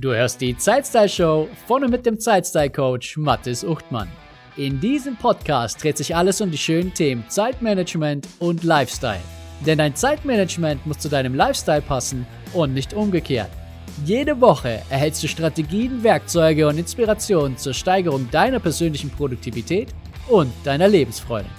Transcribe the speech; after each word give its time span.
Du 0.00 0.14
hörst 0.14 0.40
die 0.40 0.56
Zeitstyle 0.56 1.10
Show 1.10 1.46
von 1.66 1.84
und 1.84 1.90
mit 1.90 2.06
dem 2.06 2.18
Zeitstyle 2.18 2.70
Coach 2.70 3.18
Mathis 3.18 3.62
Uchtmann. 3.62 4.08
In 4.56 4.80
diesem 4.80 5.14
Podcast 5.14 5.82
dreht 5.82 5.98
sich 5.98 6.16
alles 6.16 6.40
um 6.40 6.50
die 6.50 6.56
schönen 6.56 6.94
Themen 6.94 7.22
Zeitmanagement 7.28 8.26
und 8.38 8.64
Lifestyle. 8.64 9.20
Denn 9.66 9.76
dein 9.76 9.94
Zeitmanagement 9.94 10.86
muss 10.86 11.00
zu 11.00 11.10
deinem 11.10 11.34
Lifestyle 11.34 11.82
passen 11.82 12.26
und 12.54 12.72
nicht 12.72 12.94
umgekehrt. 12.94 13.50
Jede 14.06 14.40
Woche 14.40 14.80
erhältst 14.88 15.22
du 15.22 15.28
Strategien, 15.28 16.02
Werkzeuge 16.02 16.66
und 16.66 16.78
Inspirationen 16.78 17.58
zur 17.58 17.74
Steigerung 17.74 18.26
deiner 18.30 18.58
persönlichen 18.58 19.10
Produktivität 19.10 19.88
und 20.28 20.50
deiner 20.64 20.88
Lebensfreude. 20.88 21.50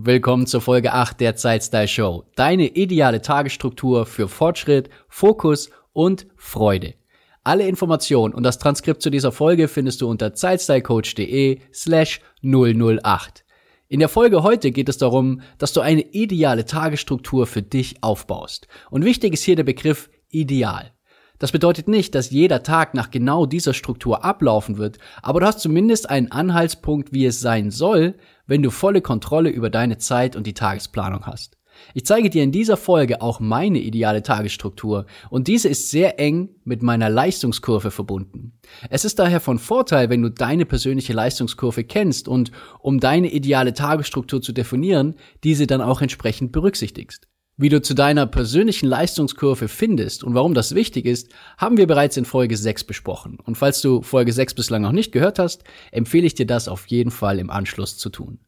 Willkommen 0.00 0.46
zur 0.46 0.60
Folge 0.60 0.92
8 0.92 1.18
der 1.18 1.34
Zeitstyle 1.34 1.88
Show. 1.88 2.24
Deine 2.36 2.68
ideale 2.68 3.20
Tagesstruktur 3.20 4.06
für 4.06 4.28
Fortschritt, 4.28 4.90
Fokus 5.08 5.70
und 5.92 6.28
Freude. 6.36 6.94
Alle 7.42 7.66
Informationen 7.66 8.32
und 8.32 8.44
das 8.44 8.58
Transkript 8.58 9.02
zu 9.02 9.10
dieser 9.10 9.32
Folge 9.32 9.66
findest 9.66 10.00
du 10.00 10.08
unter 10.08 10.34
zeitstylecoach.de 10.34 11.58
slash 11.74 12.20
008. 12.42 13.44
In 13.88 13.98
der 13.98 14.08
Folge 14.08 14.44
heute 14.44 14.70
geht 14.70 14.88
es 14.88 14.98
darum, 14.98 15.40
dass 15.58 15.72
du 15.72 15.80
eine 15.80 16.02
ideale 16.02 16.64
Tagesstruktur 16.64 17.48
für 17.48 17.62
dich 17.62 17.96
aufbaust. 18.00 18.68
Und 18.90 19.04
wichtig 19.04 19.32
ist 19.32 19.42
hier 19.42 19.56
der 19.56 19.64
Begriff 19.64 20.10
ideal. 20.28 20.92
Das 21.38 21.52
bedeutet 21.52 21.86
nicht, 21.86 22.14
dass 22.14 22.30
jeder 22.30 22.62
Tag 22.62 22.94
nach 22.94 23.10
genau 23.10 23.46
dieser 23.46 23.74
Struktur 23.74 24.24
ablaufen 24.24 24.76
wird, 24.76 24.98
aber 25.22 25.40
du 25.40 25.46
hast 25.46 25.60
zumindest 25.60 26.10
einen 26.10 26.32
Anhaltspunkt, 26.32 27.12
wie 27.12 27.26
es 27.26 27.40
sein 27.40 27.70
soll, 27.70 28.14
wenn 28.46 28.62
du 28.62 28.70
volle 28.70 29.02
Kontrolle 29.02 29.50
über 29.50 29.70
deine 29.70 29.98
Zeit 29.98 30.34
und 30.34 30.46
die 30.46 30.54
Tagesplanung 30.54 31.26
hast. 31.26 31.58
Ich 31.94 32.04
zeige 32.04 32.28
dir 32.28 32.42
in 32.42 32.50
dieser 32.50 32.76
Folge 32.76 33.22
auch 33.22 33.38
meine 33.38 33.78
ideale 33.78 34.22
Tagesstruktur 34.22 35.06
und 35.30 35.46
diese 35.46 35.68
ist 35.68 35.90
sehr 35.90 36.18
eng 36.18 36.48
mit 36.64 36.82
meiner 36.82 37.08
Leistungskurve 37.08 37.92
verbunden. 37.92 38.58
Es 38.90 39.04
ist 39.04 39.20
daher 39.20 39.38
von 39.38 39.60
Vorteil, 39.60 40.10
wenn 40.10 40.22
du 40.22 40.30
deine 40.30 40.66
persönliche 40.66 41.12
Leistungskurve 41.12 41.84
kennst 41.84 42.26
und 42.26 42.50
um 42.80 42.98
deine 42.98 43.30
ideale 43.30 43.74
Tagesstruktur 43.74 44.42
zu 44.42 44.52
definieren, 44.52 45.14
diese 45.44 45.68
dann 45.68 45.80
auch 45.80 46.02
entsprechend 46.02 46.50
berücksichtigst. 46.50 47.27
Wie 47.60 47.70
du 47.70 47.82
zu 47.82 47.92
deiner 47.92 48.26
persönlichen 48.26 48.86
Leistungskurve 48.86 49.66
findest 49.66 50.22
und 50.22 50.32
warum 50.32 50.54
das 50.54 50.76
wichtig 50.76 51.06
ist, 51.06 51.28
haben 51.56 51.76
wir 51.76 51.88
bereits 51.88 52.16
in 52.16 52.24
Folge 52.24 52.56
6 52.56 52.84
besprochen. 52.84 53.36
Und 53.44 53.58
falls 53.58 53.80
du 53.80 54.00
Folge 54.00 54.32
6 54.32 54.54
bislang 54.54 54.82
noch 54.82 54.92
nicht 54.92 55.10
gehört 55.10 55.40
hast, 55.40 55.64
empfehle 55.90 56.24
ich 56.24 56.34
dir 56.34 56.46
das 56.46 56.68
auf 56.68 56.86
jeden 56.86 57.10
Fall 57.10 57.40
im 57.40 57.50
Anschluss 57.50 57.98
zu 57.98 58.10
tun. 58.10 58.38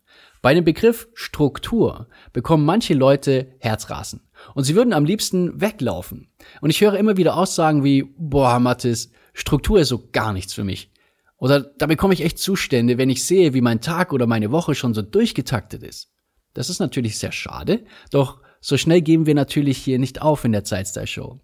Bei 0.42 0.54
dem 0.54 0.64
Begriff 0.64 1.08
Struktur 1.12 2.06
bekommen 2.32 2.64
manche 2.64 2.94
Leute 2.94 3.48
Herzrasen 3.58 4.20
und 4.54 4.62
sie 4.62 4.76
würden 4.76 4.92
am 4.92 5.04
liebsten 5.04 5.60
weglaufen. 5.60 6.28
Und 6.60 6.70
ich 6.70 6.80
höre 6.80 6.96
immer 6.96 7.16
wieder 7.16 7.36
Aussagen 7.36 7.82
wie, 7.82 8.14
boah, 8.16 8.60
Mathis, 8.60 9.10
Struktur 9.34 9.80
ist 9.80 9.88
so 9.88 10.08
gar 10.12 10.32
nichts 10.32 10.54
für 10.54 10.62
mich. 10.62 10.92
Oder 11.36 11.62
da 11.62 11.86
bekomme 11.86 12.14
ich 12.14 12.22
echt 12.22 12.38
Zustände, 12.38 12.96
wenn 12.96 13.10
ich 13.10 13.24
sehe, 13.24 13.54
wie 13.54 13.60
mein 13.60 13.80
Tag 13.80 14.12
oder 14.12 14.28
meine 14.28 14.52
Woche 14.52 14.76
schon 14.76 14.94
so 14.94 15.02
durchgetaktet 15.02 15.82
ist. 15.82 16.12
Das 16.54 16.70
ist 16.70 16.78
natürlich 16.78 17.18
sehr 17.18 17.32
schade, 17.32 17.84
doch 18.12 18.40
so 18.60 18.76
schnell 18.76 19.00
geben 19.00 19.26
wir 19.26 19.34
natürlich 19.34 19.78
hier 19.78 19.98
nicht 19.98 20.22
auf 20.22 20.44
in 20.44 20.52
der 20.52 20.64
Zeitstyle 20.64 21.06
Show. 21.06 21.40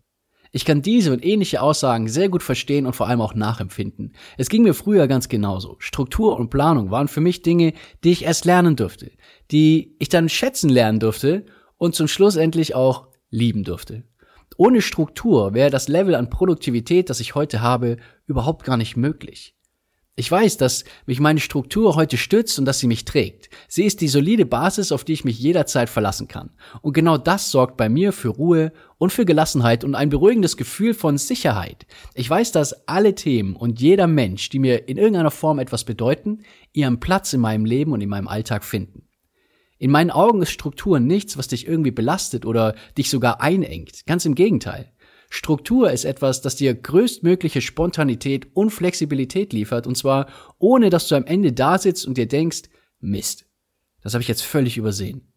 Ich 0.53 0.65
kann 0.65 0.81
diese 0.81 1.13
und 1.13 1.25
ähnliche 1.25 1.61
Aussagen 1.61 2.09
sehr 2.09 2.29
gut 2.29 2.43
verstehen 2.43 2.87
und 2.87 2.95
vor 2.95 3.09
allem 3.09 3.21
auch 3.21 3.35
nachempfinden. 3.35 4.15
Es 4.39 4.49
ging 4.49 4.63
mir 4.63 4.75
früher 4.75 5.07
ganz 5.07 5.29
genauso. 5.29 5.77
Struktur 5.81 6.39
und 6.39 6.51
Planung 6.51 6.91
waren 6.91 7.09
für 7.09 7.21
mich 7.21 7.43
Dinge, 7.43 7.73
die 8.05 8.13
ich 8.13 8.25
erst 8.25 8.45
lernen 8.45 8.77
durfte, 8.77 9.11
die 9.51 9.97
ich 9.99 10.09
dann 10.09 10.29
schätzen 10.29 10.71
lernen 10.71 11.01
durfte 11.01 11.47
und 11.77 11.95
zum 11.95 12.09
Schluss 12.09 12.37
endlich 12.37 12.75
auch 12.75 13.09
lieben 13.31 13.65
durfte. 13.65 14.05
Ohne 14.57 14.81
Struktur 14.81 15.53
wäre 15.53 15.71
das 15.71 15.89
Level 15.89 16.15
an 16.15 16.31
Produktivität, 16.31 17.11
das 17.11 17.21
ich 17.21 17.35
heute 17.35 17.61
habe, 17.61 17.99
überhaupt 18.27 18.65
gar 18.65 18.77
nicht 18.77 18.97
möglich. 18.97 19.56
Ich 20.19 20.31
weiß, 20.31 20.57
dass 20.57 20.85
mich 21.05 21.21
meine 21.21 21.41
Struktur 21.41 21.95
heute 21.95 22.17
stützt 22.17 22.59
und 22.59 22.65
dass 22.65 22.79
sie 22.79 22.87
mich 22.87 23.05
trägt. 23.05 23.51
Sie 23.69 23.85
ist 23.85 24.01
die 24.01 24.09
solide 24.09 24.47
Basis, 24.47 24.91
auf 24.91 25.05
die 25.05 25.13
ich 25.13 25.27
mich 25.27 25.39
jederzeit 25.39 25.91
verlassen 25.91 26.27
kann. 26.27 26.49
Und 26.81 26.95
genau 26.95 27.19
das 27.19 27.51
sorgt 27.51 27.77
bei 27.77 27.91
mir 27.91 28.15
für 28.15 28.31
Ruhe 28.31 28.73
und 28.97 29.13
für 29.13 29.27
Gelassenheit 29.27 29.85
und 29.85 29.95
ein 29.95 30.09
beruhigendes 30.09 30.57
Gefühl 30.57 30.95
von 30.95 31.19
Sicherheit. 31.19 31.87
Ich 32.15 32.31
weiß, 32.31 32.51
dass 32.53 32.89
alle 32.89 33.15
Themen 33.15 33.57
und 33.57 33.79
jeder 33.79 34.07
Mensch, 34.07 34.49
die 34.49 34.59
mir 34.59 34.89
in 34.89 34.97
irgendeiner 34.97 35.31
Form 35.31 35.59
etwas 35.59 35.85
bedeuten, 35.85 36.45
ihren 36.73 36.99
Platz 36.99 37.35
in 37.35 37.43
meinem 37.43 37.67
Leben 37.67 37.93
und 37.93 38.01
in 38.01 38.09
meinem 38.09 38.27
Alltag 38.27 38.65
finden. 38.65 39.03
In 39.79 39.91
meinen 39.91 40.11
Augen 40.11 40.41
ist 40.41 40.51
Struktur 40.51 40.99
nichts, 40.99 41.37
was 41.37 41.49
dich 41.49 41.69
irgendwie 41.69 41.91
belastet 41.91 42.47
oder 42.47 42.75
dich 42.97 43.11
sogar 43.11 43.43
einengt. 43.43 44.07
Ganz 44.07 44.25
im 44.25 44.35
Gegenteil. 44.35 44.91
Struktur 45.29 45.91
ist 45.91 46.05
etwas, 46.05 46.41
das 46.41 46.57
dir 46.57 46.75
größtmögliche 46.75 47.61
Spontanität 47.61 48.49
und 48.55 48.71
Flexibilität 48.71 49.53
liefert, 49.53 49.87
und 49.87 49.97
zwar 49.97 50.29
ohne 50.59 50.91
dass 50.91 51.09
du 51.09 51.17
am 51.17 51.25
Ende 51.25 51.53
da 51.53 51.79
sitzt 51.79 52.07
und 52.07 52.17
dir 52.17 52.27
denkst, 52.27 52.63
Mist, 53.01 53.47
das 54.03 54.15
habe 54.15 54.23
ich 54.23 54.29
jetzt 54.29 54.43
völlig 54.43 54.77
übersehen. 54.77 55.33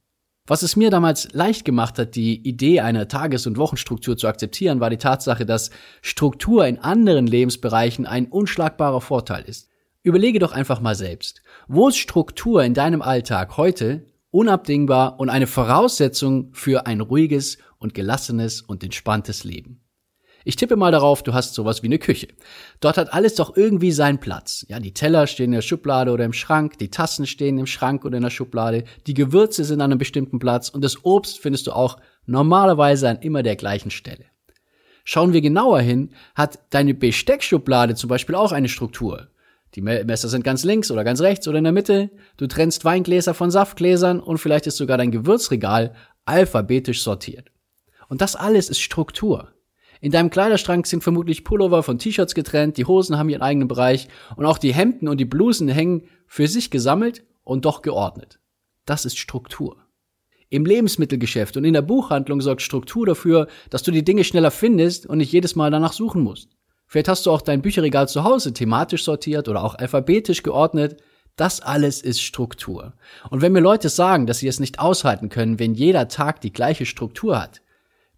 Was 0.50 0.64
es 0.64 0.76
mir 0.76 0.90
damals 0.90 1.32
leicht 1.34 1.64
gemacht 1.64 2.00
hat, 2.00 2.16
die 2.16 2.42
Idee 2.48 2.80
einer 2.80 3.08
Tages- 3.08 3.46
und 3.46 3.58
Wochenstruktur 3.58 4.18
zu 4.18 4.28
akzeptieren, 4.28 4.80
war 4.80 4.90
die 4.90 4.98
Tatsache, 4.98 5.46
dass 5.46 5.70
Struktur 6.02 6.66
in 6.66 6.80
anderen 6.80 7.28
Lebensbereichen 7.28 8.08
ein 8.08 8.26
unschlagbarer 8.26 9.02
Vorteil 9.02 9.44
ist. 9.44 9.70
Überlege 10.02 10.40
doch 10.40 10.52
einfach 10.52 10.82
mal 10.82 10.96
selbst. 10.96 11.44
Wo 11.68 11.90
ist 11.90 11.98
Struktur 11.98 12.64
in 12.64 12.74
deinem 12.74 13.04
Alltag 13.04 13.58
heute 13.58 14.08
unabdingbar 14.32 15.20
und 15.20 15.30
eine 15.30 15.48
Voraussetzung 15.48 16.50
für 16.54 16.86
ein 16.86 17.02
ruhiges 17.02 17.58
und 17.78 17.94
gelassenes 17.94 18.62
und 18.62 18.84
entspanntes 18.84 19.44
Leben. 19.44 19.82
Ich 20.46 20.56
tippe 20.56 20.78
mal 20.78 20.92
darauf, 20.92 21.22
du 21.22 21.34
hast 21.34 21.54
sowas 21.54 21.84
wie 21.84 21.88
eine 21.88 22.00
Küche. 22.00 22.30
Dort 22.80 22.98
hat 22.98 23.14
alles 23.14 23.36
doch 23.36 23.58
irgendwie 23.58 23.92
seinen 23.92 24.20
Platz. 24.20 24.66
Ja, 24.70 24.80
die 24.80 24.94
Teller 24.94 25.28
stehen 25.28 25.48
in 25.48 25.52
der 25.52 25.62
Schublade 25.62 26.12
oder 26.12 26.24
im 26.24 26.34
Schrank, 26.34 26.78
die 26.78 26.90
Tassen 26.90 27.28
stehen 27.28 27.58
im 27.58 27.66
Schrank 27.66 28.06
oder 28.06 28.18
in 28.18 28.24
der 28.24 28.30
Schublade, 28.30 28.86
die 29.06 29.14
Gewürze 29.14 29.66
sind 29.66 29.82
an 29.82 29.92
einem 29.92 30.00
bestimmten 30.00 30.40
Platz 30.40 30.70
und 30.70 30.84
das 30.84 31.04
Obst 31.04 31.40
findest 31.40 31.68
du 31.68 31.74
auch 31.74 31.98
normalerweise 32.26 33.10
an 33.10 33.20
immer 33.20 33.44
der 33.44 33.58
gleichen 33.58 33.92
Stelle. 33.92 34.26
Schauen 35.04 35.34
wir 35.34 35.42
genauer 35.42 35.82
hin, 35.82 36.14
hat 36.36 36.60
deine 36.70 36.94
Besteckschublade 36.94 37.96
zum 37.96 38.10
Beispiel 38.10 38.36
auch 38.36 38.52
eine 38.52 38.70
Struktur. 38.70 39.28
Die 39.76 39.82
Messer 39.82 40.30
sind 40.30 40.44
ganz 40.44 40.64
links 40.64 40.90
oder 40.90 41.04
ganz 41.04 41.22
rechts 41.22 41.48
oder 41.48 41.60
in 41.60 41.64
der 41.64 41.74
Mitte. 41.74 42.10
Du 42.38 42.48
trennst 42.48 42.86
Weingläser 42.86 43.34
von 43.34 43.52
Saftgläsern 43.52 44.20
und 44.20 44.40
vielleicht 44.40 44.68
ist 44.68 44.78
sogar 44.78 44.98
dein 44.98 45.12
Gewürzregal 45.12 45.94
alphabetisch 46.26 47.04
sortiert. 47.04 47.52
Und 48.08 48.22
das 48.22 48.36
alles 48.36 48.70
ist 48.70 48.80
Struktur. 48.80 49.54
In 50.02 50.12
deinem 50.12 50.30
Kleiderschrank 50.30 50.88
sind 50.88 51.04
vermutlich 51.04 51.44
Pullover 51.44 51.84
von 51.84 52.00
T-Shirts 52.00 52.34
getrennt, 52.34 52.78
die 52.78 52.86
Hosen 52.86 53.18
haben 53.18 53.30
ihren 53.30 53.42
eigenen 53.42 53.68
Bereich 53.68 54.08
und 54.38 54.46
auch 54.46 54.58
die 54.58 54.74
Hemden 54.74 55.08
und 55.08 55.18
die 55.18 55.26
Blusen 55.26 55.68
hängen 55.68 56.04
für 56.26 56.48
sich 56.48 56.72
gesammelt 56.72 57.26
und 57.44 57.66
doch 57.66 57.82
geordnet. 57.82 58.40
Das 58.86 59.06
ist 59.06 59.18
Struktur. 59.18 59.78
Im 60.50 60.66
Lebensmittelgeschäft 60.66 61.58
und 61.58 61.66
in 61.66 61.74
der 61.74 61.84
Buchhandlung 61.84 62.42
sorgt 62.42 62.62
Struktur 62.62 63.06
dafür, 63.06 63.48
dass 63.70 63.84
du 63.84 63.92
die 63.92 64.04
Dinge 64.04 64.24
schneller 64.24 64.52
findest 64.52 65.06
und 65.06 65.20
nicht 65.20 65.32
jedes 65.32 65.56
Mal 65.56 65.70
danach 65.70 65.94
suchen 65.94 66.24
musst. 66.24 66.50
Vielleicht 66.90 67.08
hast 67.08 67.28
du 67.28 67.32
auch 67.32 67.44
dein 67.44 67.62
Bücherregal 67.62 68.10
zu 68.10 68.24
Hause 68.24 68.52
thematisch 68.52 69.04
sortiert 69.04 69.48
oder 69.48 69.64
auch 69.64 69.76
alphabetisch 69.76 70.42
geordnet. 70.42 70.98
Das 71.36 71.62
alles 71.62 72.02
ist 72.02 72.20
Struktur. 72.20 72.94
Und 73.30 73.44
wenn 73.44 73.52
mir 73.52 73.60
Leute 73.60 73.90
sagen, 73.90 74.26
dass 74.26 74.40
sie 74.40 74.48
es 74.48 74.60
nicht 74.60 74.80
aushalten 74.80 75.30
können, 75.30 75.60
wenn 75.60 75.76
jeder 75.76 76.08
Tag 76.08 76.42
die 76.42 76.52
gleiche 76.52 76.88
Struktur 76.88 77.40
hat, 77.40 77.62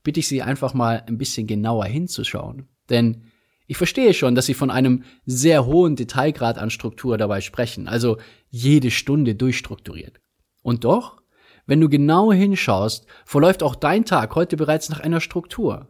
bitte 0.03 0.21
ich 0.21 0.29
Sie 0.29 0.41
einfach 0.41 0.73
mal 0.73 1.03
ein 1.05 1.17
bisschen 1.17 1.47
genauer 1.47 1.83
hinzuschauen. 1.83 2.69
Denn 2.89 3.25
ich 3.67 3.75
verstehe 3.75 4.13
schon, 4.13 4.35
dass 4.35 4.45
Sie 4.45 4.53
von 4.53 4.71
einem 4.71 5.03
sehr 5.25 5.65
hohen 5.65 5.97
Detailgrad 5.97 6.57
an 6.57 6.69
Struktur 6.69 7.17
dabei 7.17 7.41
sprechen, 7.41 7.89
also 7.89 8.19
jede 8.49 8.89
Stunde 8.89 9.35
durchstrukturiert. 9.35 10.21
Und 10.63 10.85
doch, 10.85 11.21
wenn 11.65 11.81
du 11.81 11.89
genau 11.89 12.31
hinschaust, 12.31 13.05
verläuft 13.25 13.63
auch 13.63 13.75
dein 13.75 14.05
Tag 14.05 14.33
heute 14.35 14.55
bereits 14.55 14.87
nach 14.87 15.01
einer 15.01 15.19
Struktur. 15.19 15.89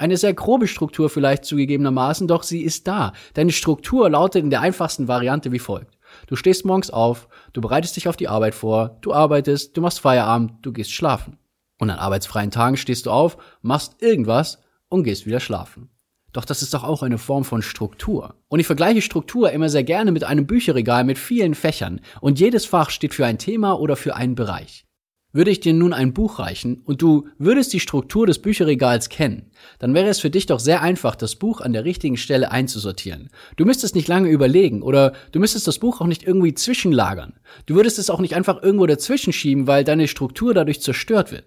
Eine 0.00 0.16
sehr 0.16 0.32
grobe 0.32 0.66
Struktur 0.66 1.10
vielleicht 1.10 1.44
zugegebenermaßen, 1.44 2.26
doch 2.26 2.42
sie 2.42 2.62
ist 2.62 2.88
da. 2.88 3.12
Deine 3.34 3.52
Struktur 3.52 4.08
lautet 4.08 4.42
in 4.42 4.48
der 4.48 4.62
einfachsten 4.62 5.08
Variante 5.08 5.52
wie 5.52 5.58
folgt. 5.58 5.98
Du 6.26 6.36
stehst 6.36 6.64
morgens 6.64 6.88
auf, 6.88 7.28
du 7.52 7.60
bereitest 7.60 7.96
dich 7.96 8.08
auf 8.08 8.16
die 8.16 8.26
Arbeit 8.26 8.54
vor, 8.54 8.96
du 9.02 9.12
arbeitest, 9.12 9.76
du 9.76 9.82
machst 9.82 10.00
Feierabend, 10.00 10.52
du 10.62 10.72
gehst 10.72 10.90
schlafen. 10.90 11.36
Und 11.78 11.90
an 11.90 11.98
arbeitsfreien 11.98 12.50
Tagen 12.50 12.78
stehst 12.78 13.04
du 13.04 13.10
auf, 13.10 13.36
machst 13.60 14.00
irgendwas 14.00 14.62
und 14.88 15.04
gehst 15.04 15.26
wieder 15.26 15.38
schlafen. 15.38 15.90
Doch 16.32 16.46
das 16.46 16.62
ist 16.62 16.72
doch 16.72 16.82
auch 16.82 17.02
eine 17.02 17.18
Form 17.18 17.44
von 17.44 17.60
Struktur. 17.60 18.36
Und 18.48 18.58
ich 18.58 18.66
vergleiche 18.66 19.02
Struktur 19.02 19.50
immer 19.50 19.68
sehr 19.68 19.84
gerne 19.84 20.12
mit 20.12 20.24
einem 20.24 20.46
Bücherregal 20.46 21.04
mit 21.04 21.18
vielen 21.18 21.54
Fächern 21.54 22.00
und 22.22 22.40
jedes 22.40 22.64
Fach 22.64 22.88
steht 22.88 23.12
für 23.12 23.26
ein 23.26 23.36
Thema 23.36 23.78
oder 23.78 23.96
für 23.96 24.16
einen 24.16 24.34
Bereich. 24.34 24.86
Würde 25.32 25.52
ich 25.52 25.60
dir 25.60 25.72
nun 25.72 25.92
ein 25.92 26.12
Buch 26.12 26.40
reichen 26.40 26.82
und 26.84 27.02
du 27.02 27.28
würdest 27.38 27.72
die 27.72 27.78
Struktur 27.78 28.26
des 28.26 28.40
Bücherregals 28.40 29.08
kennen, 29.08 29.52
dann 29.78 29.94
wäre 29.94 30.08
es 30.08 30.18
für 30.18 30.28
dich 30.30 30.46
doch 30.46 30.58
sehr 30.58 30.82
einfach, 30.82 31.14
das 31.14 31.36
Buch 31.36 31.60
an 31.60 31.72
der 31.72 31.84
richtigen 31.84 32.16
Stelle 32.16 32.50
einzusortieren. 32.50 33.30
Du 33.56 33.64
müsstest 33.64 33.94
nicht 33.94 34.08
lange 34.08 34.28
überlegen 34.28 34.82
oder 34.82 35.12
du 35.30 35.38
müsstest 35.38 35.68
das 35.68 35.78
Buch 35.78 36.00
auch 36.00 36.06
nicht 36.06 36.24
irgendwie 36.24 36.54
zwischenlagern. 36.54 37.34
Du 37.66 37.76
würdest 37.76 38.00
es 38.00 38.10
auch 38.10 38.18
nicht 38.18 38.34
einfach 38.34 38.60
irgendwo 38.60 38.86
dazwischen 38.86 39.32
schieben, 39.32 39.68
weil 39.68 39.84
deine 39.84 40.08
Struktur 40.08 40.52
dadurch 40.52 40.80
zerstört 40.80 41.30
wird. 41.30 41.44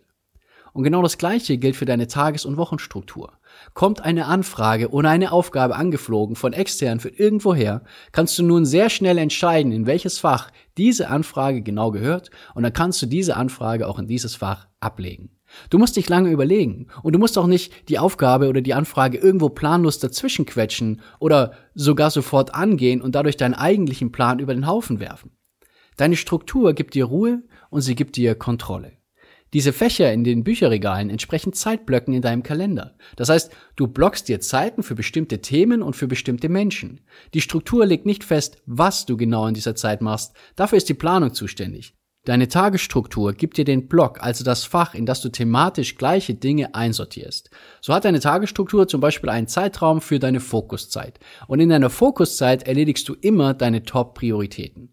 Und 0.72 0.84
genau 0.84 1.02
das 1.02 1.18
Gleiche 1.18 1.58
gilt 1.58 1.76
für 1.76 1.86
deine 1.86 2.08
Tages- 2.08 2.46
und 2.46 2.56
Wochenstruktur. 2.56 3.34
Kommt 3.74 4.02
eine 4.02 4.28
Anfrage 4.28 4.90
oder 4.92 5.10
eine 5.10 5.32
Aufgabe 5.32 5.76
angeflogen 5.76 6.36
von 6.36 6.54
extern 6.54 7.00
für 7.00 7.10
irgendwoher, 7.10 7.84
kannst 8.12 8.38
du 8.38 8.44
nun 8.44 8.66
sehr 8.66 8.90
schnell 8.90 9.18
entscheiden, 9.18 9.72
in 9.72 9.88
welches 9.88 10.20
Fach 10.20 10.52
diese 10.78 11.10
Anfrage 11.10 11.64
genau 11.64 11.92
gehört 11.92 12.30
und 12.54 12.64
dann 12.64 12.74
kannst 12.74 13.02
du 13.02 13.08
diese 13.08 13.36
Anfrage 13.36 13.88
auch 13.88 13.98
in 13.98 14.08
dieses 14.08 14.36
Fach 14.36 14.68
ablegen. 14.80 15.32
Du 15.70 15.78
musst 15.78 15.96
dich 15.96 16.10
lange 16.10 16.30
überlegen 16.30 16.88
und 17.02 17.14
du 17.14 17.20
musst 17.20 17.38
auch 17.38 17.48
nicht 17.48 17.90
die 17.90 18.00
Aufgabe 18.00 18.50
oder 18.50 18.62
die 18.62 18.74
Anfrage 18.74 19.18
irgendwo 19.18 19.50
planlos 19.50 20.00
dazwischen 20.00 20.46
quetschen 20.46 21.02
oder 21.20 21.54
sogar 21.74 22.12
sofort 22.12 22.56
angehen 22.56 23.02
und 23.02 23.16
dadurch 23.16 23.38
deinen 23.38 23.54
eigentlichen 23.54 24.12
Plan 24.12 24.40
über 24.40 24.54
den 24.54 24.68
Haufen 24.68 25.00
werfen. 25.00 25.32
Deine 25.98 26.16
Struktur 26.16 26.74
gibt 26.74 26.96
dir 26.96 27.06
Ruhe 27.06 27.44
und 27.70 27.82
sie 27.82 27.96
gibt 27.96 28.16
dir 28.16 28.36
Kontrolle. 28.36 28.94
Diese 29.54 29.72
Fächer 29.72 30.12
in 30.12 30.24
den 30.24 30.44
Bücherregalen 30.44 31.12
entsprechen 31.12 31.54
Zeitblöcken 31.54 32.14
in 32.14 32.24
deinem 32.24 32.42
Kalender. 32.42 32.96
Das 33.16 33.30
heißt, 33.30 33.52
du 33.76 33.88
blockst 33.88 34.28
dir 34.28 34.40
Zeiten 34.40 34.82
für 34.82 34.96
bestimmte 34.96 35.42
Themen 35.42 35.84
und 35.84 35.96
für 35.96 36.08
bestimmte 36.08 36.50
Menschen. 36.50 37.02
Die 37.36 37.42
Struktur 37.42 37.86
legt 37.86 38.08
nicht 38.08 38.24
fest, 38.24 38.58
was 38.66 39.06
du 39.06 39.16
genau 39.16 39.46
in 39.46 39.54
dieser 39.54 39.76
Zeit 39.76 40.02
machst. 40.02 40.34
Dafür 40.56 40.78
ist 40.78 40.90
die 40.90 40.96
Planung 40.96 41.34
zuständig. 41.36 41.96
Deine 42.26 42.48
Tagesstruktur 42.48 43.34
gibt 43.34 43.58
dir 43.58 43.66
den 43.66 43.90
Block, 43.90 44.24
also 44.24 44.46
das 44.46 44.64
Fach, 44.64 44.96
in 44.96 45.06
das 45.06 45.20
du 45.20 45.28
thematisch 45.28 45.98
gleiche 45.98 46.34
Dinge 46.34 46.74
einsortierst. 46.74 47.50
So 47.82 47.94
hat 47.94 48.06
deine 48.06 48.22
Tagesstruktur 48.22 48.88
zum 48.88 49.02
Beispiel 49.02 49.30
einen 49.30 49.48
Zeitraum 49.48 50.00
für 50.00 50.20
deine 50.20 50.40
Fokuszeit. 50.40 51.20
Und 51.48 51.60
in 51.60 51.68
deiner 51.68 51.90
Fokuszeit 51.90 52.64
erledigst 52.64 53.10
du 53.10 53.16
immer 53.20 53.54
deine 53.54 53.84
Top-Prioritäten. 53.84 54.93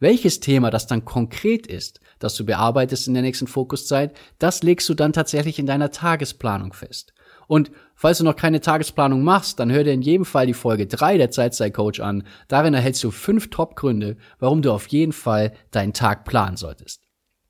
Welches 0.00 0.40
Thema 0.40 0.70
das 0.70 0.86
dann 0.86 1.04
konkret 1.04 1.66
ist, 1.66 2.00
das 2.18 2.34
du 2.34 2.44
bearbeitest 2.44 3.06
in 3.06 3.14
der 3.14 3.22
nächsten 3.22 3.46
Fokuszeit, 3.46 4.16
das 4.38 4.62
legst 4.62 4.88
du 4.88 4.94
dann 4.94 5.12
tatsächlich 5.12 5.58
in 5.58 5.66
deiner 5.66 5.90
Tagesplanung 5.90 6.72
fest. 6.72 7.12
Und 7.46 7.70
falls 7.94 8.18
du 8.18 8.24
noch 8.24 8.36
keine 8.36 8.60
Tagesplanung 8.60 9.22
machst, 9.22 9.60
dann 9.60 9.70
hör 9.70 9.84
dir 9.84 9.92
in 9.92 10.02
jedem 10.02 10.24
Fall 10.24 10.46
die 10.46 10.54
Folge 10.54 10.86
3 10.86 11.18
der 11.18 11.30
Zeitstyle-Coach 11.30 12.00
an. 12.00 12.22
Darin 12.48 12.74
erhältst 12.74 13.04
du 13.04 13.10
fünf 13.10 13.50
Top-Gründe, 13.50 14.16
warum 14.38 14.62
du 14.62 14.72
auf 14.72 14.86
jeden 14.86 15.12
Fall 15.12 15.52
deinen 15.70 15.92
Tag 15.92 16.24
planen 16.24 16.56
solltest. 16.56 17.02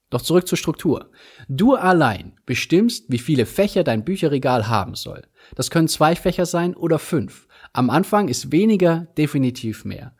Doch 0.08 0.22
zurück 0.22 0.48
zur 0.48 0.58
Struktur. 0.58 1.10
Du 1.48 1.74
allein 1.76 2.32
bestimmst, 2.46 3.04
wie 3.08 3.18
viele 3.18 3.46
Fächer 3.46 3.84
dein 3.84 4.04
Bücherregal 4.04 4.66
haben 4.68 4.96
soll. 4.96 5.22
Das 5.54 5.70
können 5.70 5.86
zwei 5.86 6.16
Fächer 6.16 6.46
sein 6.46 6.74
oder 6.74 6.98
fünf. 6.98 7.46
Am 7.72 7.90
Anfang 7.90 8.26
ist 8.26 8.50
weniger 8.50 9.06
definitiv 9.16 9.84
mehr. 9.84 10.16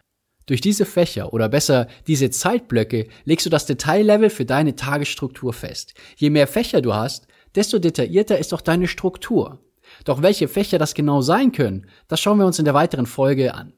Durch 0.51 0.61
diese 0.61 0.85
Fächer 0.85 1.33
oder 1.33 1.49
besser 1.49 1.87
diese 2.09 2.29
Zeitblöcke 2.29 3.07
legst 3.25 3.47
du 3.47 3.51
das 3.51 3.67
Detaillevel 3.67 4.31
für 4.31 4.45
deine 4.45 4.75
Tagesstruktur 4.75 5.53
fest. 5.53 5.95
Je 6.17 6.29
mehr 6.29 6.49
Fächer 6.49 6.83
du 6.83 6.93
hast, 6.93 7.29
desto 7.55 7.79
detaillierter 7.79 8.37
ist 8.37 8.53
auch 8.53 8.61
deine 8.61 8.89
Struktur. 8.89 9.61
Doch 10.05 10.23
welche 10.23 10.49
Fächer 10.49 10.79
das 10.79 10.95
genau 10.95 11.21
sein 11.21 11.53
können, 11.53 11.87
das 12.09 12.21
schauen 12.21 12.39
wir 12.39 12.47
uns 12.47 12.59
in 12.59 12.65
der 12.65 12.75
weiteren 12.75 13.07
Folge 13.07 13.55
an. 13.55 13.75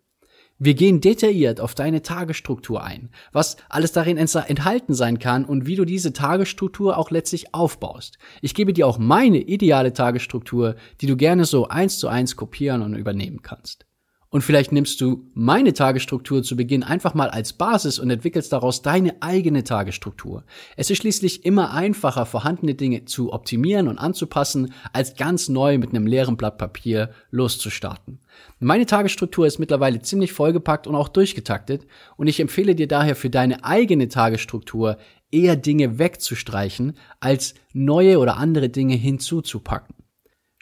Wir 0.59 0.73
gehen 0.73 1.03
detailliert 1.03 1.61
auf 1.61 1.75
deine 1.75 2.01
Tagesstruktur 2.01 2.83
ein, 2.83 3.11
was 3.33 3.59
alles 3.69 3.93
darin 3.93 4.17
enthalten 4.17 4.95
sein 4.95 5.19
kann 5.19 5.45
und 5.45 5.67
wie 5.67 5.77
du 5.77 5.85
diese 5.85 6.15
Tagesstruktur 6.15 6.97
auch 6.97 7.11
letztlich 7.11 7.55
aufbaust. 7.55 8.17
Ich 8.41 8.55
gebe 8.55 8.73
dir 8.73 8.87
auch 8.87 8.97
meine 8.97 9.41
ideale 9.41 9.93
Tagesstruktur, 9.93 10.77
die 11.03 11.07
du 11.07 11.19
gerne 11.19 11.45
so 11.45 11.69
eins 11.69 11.99
zu 11.99 12.09
eins 12.09 12.35
kopieren 12.35 12.81
und 12.81 12.95
übernehmen 12.95 13.43
kannst. 13.43 13.85
Und 14.33 14.41
vielleicht 14.41 14.73
nimmst 14.73 14.99
du 15.03 15.27
meine 15.35 15.75
Tagesstruktur 15.75 16.43
zu 16.43 16.57
Beginn 16.57 16.83
einfach 16.83 17.13
mal 17.13 17.29
als 17.29 17.53
Basis 17.53 17.99
und 17.99 18.09
entwickelst 18.09 18.51
daraus 18.51 18.81
deine 18.81 19.21
eigene 19.21 19.63
Tagesstruktur. 19.63 20.45
Es 20.75 20.89
ist 20.89 20.97
schließlich 20.97 21.45
immer 21.45 21.75
einfacher, 21.75 22.25
vorhandene 22.25 22.75
Dinge 22.75 23.05
zu 23.05 23.31
optimieren 23.31 23.89
und 23.89 23.99
anzupassen, 23.99 24.73
als 24.95 25.17
ganz 25.17 25.51
neu 25.51 25.77
mit 25.77 25.91
einem 25.91 26.07
leeren 26.07 26.39
Blatt 26.39 26.57
Papier 26.57 27.11
loszustarten. 27.31 28.21
Meine 28.59 28.87
Tagesstruktur 28.87 29.47
ist 29.47 29.59
mittlerweile 29.59 30.01
ziemlich 30.01 30.33
vollgepackt 30.33 30.87
und 30.87 30.95
auch 30.95 31.11
durchgetaktet 31.11 31.87
und 32.17 32.27
ich 32.27 32.41
empfehle 32.41 32.75
dir 32.75 32.89
daher 32.89 33.17
für 33.17 33.29
deine 33.29 33.65
eigene 33.65 34.09
Tagesstruktur 34.09 34.97
eher 35.31 35.57
Dinge 35.57 35.99
wegzustreichen, 35.99 36.97
als 37.21 37.53
neue 37.75 38.19
oder 38.19 38.39
andere 38.39 38.71
Dinge 38.71 38.95
hinzuzupacken. 38.95 39.95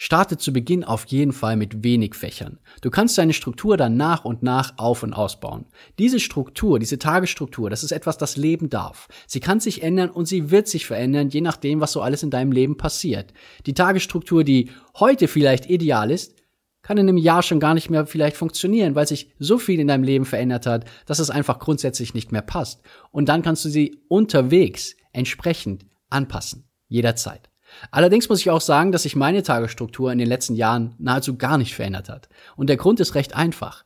Starte 0.02 0.38
zu 0.38 0.50
Beginn 0.54 0.82
auf 0.82 1.04
jeden 1.08 1.32
Fall 1.32 1.56
mit 1.56 1.84
wenig 1.84 2.14
Fächern. 2.14 2.58
Du 2.80 2.88
kannst 2.88 3.18
deine 3.18 3.34
Struktur 3.34 3.76
dann 3.76 3.98
nach 3.98 4.24
und 4.24 4.42
nach 4.42 4.78
auf 4.78 5.02
und 5.02 5.12
ausbauen. 5.12 5.66
Diese 5.98 6.20
Struktur, 6.20 6.78
diese 6.78 6.98
Tagesstruktur, 6.98 7.68
das 7.68 7.84
ist 7.84 7.92
etwas, 7.92 8.16
das 8.16 8.38
leben 8.38 8.70
darf. 8.70 9.08
Sie 9.26 9.40
kann 9.40 9.60
sich 9.60 9.82
ändern 9.82 10.08
und 10.08 10.24
sie 10.24 10.50
wird 10.50 10.68
sich 10.68 10.86
verändern, 10.86 11.28
je 11.28 11.42
nachdem, 11.42 11.82
was 11.82 11.92
so 11.92 12.00
alles 12.00 12.22
in 12.22 12.30
deinem 12.30 12.50
Leben 12.50 12.78
passiert. 12.78 13.34
Die 13.66 13.74
Tagesstruktur, 13.74 14.42
die 14.42 14.70
heute 14.98 15.28
vielleicht 15.28 15.68
ideal 15.68 16.10
ist, 16.10 16.34
kann 16.80 16.96
in 16.96 17.06
einem 17.06 17.18
Jahr 17.18 17.42
schon 17.42 17.60
gar 17.60 17.74
nicht 17.74 17.90
mehr 17.90 18.06
vielleicht 18.06 18.38
funktionieren, 18.38 18.94
weil 18.94 19.06
sich 19.06 19.34
so 19.38 19.58
viel 19.58 19.80
in 19.80 19.88
deinem 19.88 20.04
Leben 20.04 20.24
verändert 20.24 20.64
hat, 20.64 20.86
dass 21.04 21.18
es 21.18 21.28
einfach 21.28 21.58
grundsätzlich 21.58 22.14
nicht 22.14 22.32
mehr 22.32 22.40
passt. 22.40 22.80
Und 23.10 23.28
dann 23.28 23.42
kannst 23.42 23.66
du 23.66 23.68
sie 23.68 24.00
unterwegs 24.08 24.96
entsprechend 25.12 25.84
anpassen. 26.08 26.64
Jederzeit. 26.88 27.49
Allerdings 27.90 28.28
muss 28.28 28.40
ich 28.40 28.50
auch 28.50 28.60
sagen, 28.60 28.92
dass 28.92 29.04
sich 29.04 29.16
meine 29.16 29.42
Tagesstruktur 29.42 30.12
in 30.12 30.18
den 30.18 30.28
letzten 30.28 30.54
Jahren 30.54 30.94
nahezu 30.98 31.36
gar 31.36 31.58
nicht 31.58 31.74
verändert 31.74 32.08
hat. 32.08 32.28
Und 32.56 32.68
der 32.68 32.76
Grund 32.76 33.00
ist 33.00 33.14
recht 33.14 33.34
einfach. 33.34 33.84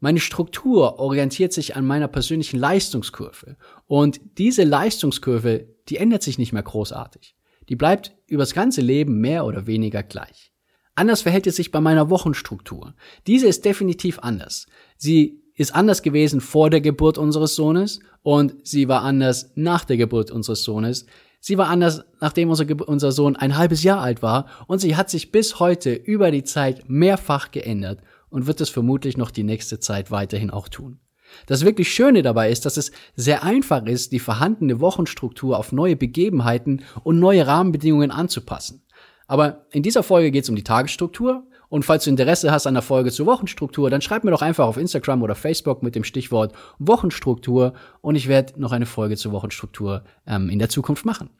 Meine 0.00 0.20
Struktur 0.20 0.98
orientiert 0.98 1.52
sich 1.52 1.76
an 1.76 1.86
meiner 1.86 2.08
persönlichen 2.08 2.58
Leistungskurve. 2.58 3.56
Und 3.86 4.20
diese 4.36 4.64
Leistungskurve, 4.64 5.68
die 5.88 5.96
ändert 5.96 6.22
sich 6.22 6.38
nicht 6.38 6.52
mehr 6.52 6.64
großartig. 6.64 7.36
Die 7.68 7.76
bleibt 7.76 8.12
übers 8.26 8.54
ganze 8.54 8.80
Leben 8.80 9.20
mehr 9.20 9.44
oder 9.44 9.66
weniger 9.66 10.02
gleich. 10.02 10.52
Anders 10.94 11.22
verhält 11.22 11.46
es 11.46 11.56
sich 11.56 11.70
bei 11.70 11.80
meiner 11.80 12.10
Wochenstruktur. 12.10 12.94
Diese 13.26 13.46
ist 13.46 13.64
definitiv 13.64 14.18
anders. 14.18 14.66
Sie 14.96 15.42
ist 15.54 15.74
anders 15.74 16.02
gewesen 16.02 16.40
vor 16.40 16.70
der 16.70 16.80
Geburt 16.80 17.18
unseres 17.18 17.54
Sohnes 17.54 18.00
und 18.22 18.54
sie 18.64 18.88
war 18.88 19.02
anders 19.02 19.52
nach 19.54 19.84
der 19.84 19.96
Geburt 19.96 20.30
unseres 20.30 20.64
Sohnes. 20.64 21.06
Sie 21.44 21.58
war 21.58 21.66
anders, 21.66 22.04
nachdem 22.20 22.50
unser, 22.50 22.66
unser 22.86 23.10
Sohn 23.10 23.34
ein 23.34 23.56
halbes 23.56 23.82
Jahr 23.82 24.00
alt 24.00 24.22
war 24.22 24.46
und 24.68 24.78
sie 24.78 24.94
hat 24.94 25.10
sich 25.10 25.32
bis 25.32 25.58
heute 25.58 25.92
über 25.92 26.30
die 26.30 26.44
Zeit 26.44 26.88
mehrfach 26.88 27.50
geändert 27.50 27.98
und 28.30 28.46
wird 28.46 28.60
es 28.60 28.70
vermutlich 28.70 29.16
noch 29.16 29.32
die 29.32 29.42
nächste 29.42 29.80
Zeit 29.80 30.12
weiterhin 30.12 30.50
auch 30.50 30.68
tun. 30.68 31.00
Das 31.46 31.64
wirklich 31.64 31.92
Schöne 31.92 32.22
dabei 32.22 32.52
ist, 32.52 32.64
dass 32.64 32.76
es 32.76 32.92
sehr 33.16 33.42
einfach 33.42 33.84
ist, 33.86 34.12
die 34.12 34.20
vorhandene 34.20 34.78
Wochenstruktur 34.78 35.58
auf 35.58 35.72
neue 35.72 35.96
Begebenheiten 35.96 36.84
und 37.02 37.18
neue 37.18 37.44
Rahmenbedingungen 37.44 38.12
anzupassen. 38.12 38.84
Aber 39.26 39.66
in 39.72 39.82
dieser 39.82 40.04
Folge 40.04 40.30
geht 40.30 40.44
es 40.44 40.50
um 40.50 40.54
die 40.54 40.62
Tagesstruktur 40.62 41.44
und 41.72 41.86
falls 41.86 42.04
du 42.04 42.10
Interesse 42.10 42.52
hast 42.52 42.66
an 42.66 42.74
der 42.74 42.82
Folge 42.82 43.10
zur 43.10 43.24
Wochenstruktur, 43.24 43.88
dann 43.88 44.02
schreib 44.02 44.24
mir 44.24 44.30
doch 44.30 44.42
einfach 44.42 44.66
auf 44.66 44.76
Instagram 44.76 45.22
oder 45.22 45.34
Facebook 45.34 45.82
mit 45.82 45.94
dem 45.94 46.04
Stichwort 46.04 46.52
Wochenstruktur 46.78 47.72
und 48.02 48.14
ich 48.14 48.28
werde 48.28 48.60
noch 48.60 48.72
eine 48.72 48.84
Folge 48.84 49.16
zur 49.16 49.32
Wochenstruktur 49.32 50.04
ähm, 50.26 50.50
in 50.50 50.58
der 50.58 50.68
Zukunft 50.68 51.06
machen. 51.06 51.30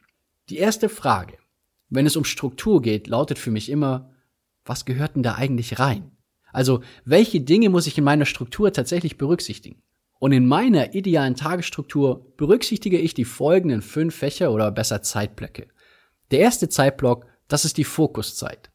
Die 0.49 0.57
erste 0.57 0.89
Frage, 0.89 1.37
wenn 1.89 2.07
es 2.07 2.15
um 2.15 2.25
Struktur 2.25 2.81
geht, 2.81 3.05
lautet 3.05 3.37
für 3.37 3.51
mich 3.51 3.69
immer, 3.69 4.09
was 4.65 4.85
gehört 4.85 5.15
denn 5.15 5.21
da 5.21 5.35
eigentlich 5.35 5.77
rein? 5.77 6.17
Also, 6.51 6.81
welche 7.05 7.41
Dinge 7.41 7.69
muss 7.69 7.85
ich 7.85 7.99
in 7.99 8.03
meiner 8.03 8.25
Struktur 8.25 8.73
tatsächlich 8.73 9.19
berücksichtigen? 9.19 9.83
Und 10.17 10.31
in 10.31 10.47
meiner 10.47 10.95
idealen 10.95 11.35
Tagesstruktur 11.35 12.25
berücksichtige 12.37 12.97
ich 12.97 13.13
die 13.13 13.25
folgenden 13.25 13.83
fünf 13.83 14.15
Fächer 14.15 14.51
oder 14.51 14.71
besser 14.71 15.03
Zeitblöcke. 15.03 15.67
Der 16.31 16.39
erste 16.39 16.69
Zeitblock, 16.69 17.27
das 17.47 17.65
ist 17.65 17.77
die 17.77 17.83
Fokuszeit. 17.83 18.72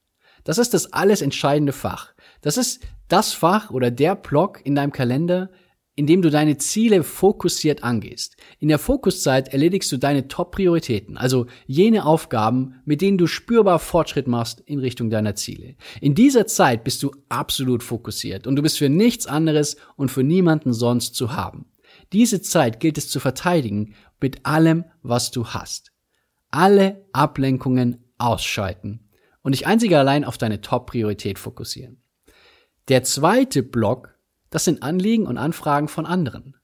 Das 0.48 0.56
ist 0.56 0.72
das 0.72 0.94
alles 0.94 1.20
entscheidende 1.20 1.74
Fach. 1.74 2.14
Das 2.40 2.56
ist 2.56 2.80
das 3.08 3.34
Fach 3.34 3.70
oder 3.70 3.90
der 3.90 4.16
Block 4.16 4.64
in 4.64 4.74
deinem 4.74 4.92
Kalender, 4.92 5.50
in 5.94 6.06
dem 6.06 6.22
du 6.22 6.30
deine 6.30 6.56
Ziele 6.56 7.02
fokussiert 7.02 7.84
angehst. 7.84 8.38
In 8.58 8.68
der 8.68 8.78
Fokuszeit 8.78 9.48
erledigst 9.52 9.92
du 9.92 9.98
deine 9.98 10.26
Top-Prioritäten, 10.26 11.18
also 11.18 11.48
jene 11.66 12.06
Aufgaben, 12.06 12.76
mit 12.86 13.02
denen 13.02 13.18
du 13.18 13.26
spürbar 13.26 13.78
Fortschritt 13.78 14.26
machst 14.26 14.60
in 14.60 14.78
Richtung 14.78 15.10
deiner 15.10 15.34
Ziele. 15.34 15.76
In 16.00 16.14
dieser 16.14 16.46
Zeit 16.46 16.82
bist 16.82 17.02
du 17.02 17.10
absolut 17.28 17.82
fokussiert 17.82 18.46
und 18.46 18.56
du 18.56 18.62
bist 18.62 18.78
für 18.78 18.88
nichts 18.88 19.26
anderes 19.26 19.76
und 19.96 20.10
für 20.10 20.22
niemanden 20.22 20.72
sonst 20.72 21.14
zu 21.14 21.34
haben. 21.34 21.66
Diese 22.14 22.40
Zeit 22.40 22.80
gilt 22.80 22.96
es 22.96 23.10
zu 23.10 23.20
verteidigen 23.20 23.92
mit 24.18 24.46
allem, 24.46 24.86
was 25.02 25.30
du 25.30 25.48
hast. 25.48 25.92
Alle 26.50 27.04
Ablenkungen 27.12 28.02
ausschalten 28.16 29.07
und 29.48 29.52
dich 29.52 29.66
einzig 29.66 29.96
allein 29.96 30.26
auf 30.26 30.36
deine 30.36 30.60
Top-Priorität 30.60 31.38
fokussieren. 31.38 32.02
Der 32.88 33.02
zweite 33.02 33.62
Block, 33.62 34.14
das 34.50 34.66
sind 34.66 34.82
Anliegen 34.82 35.26
und 35.26 35.38
Anfragen 35.38 35.88
von 35.88 36.04
anderen. 36.04 36.54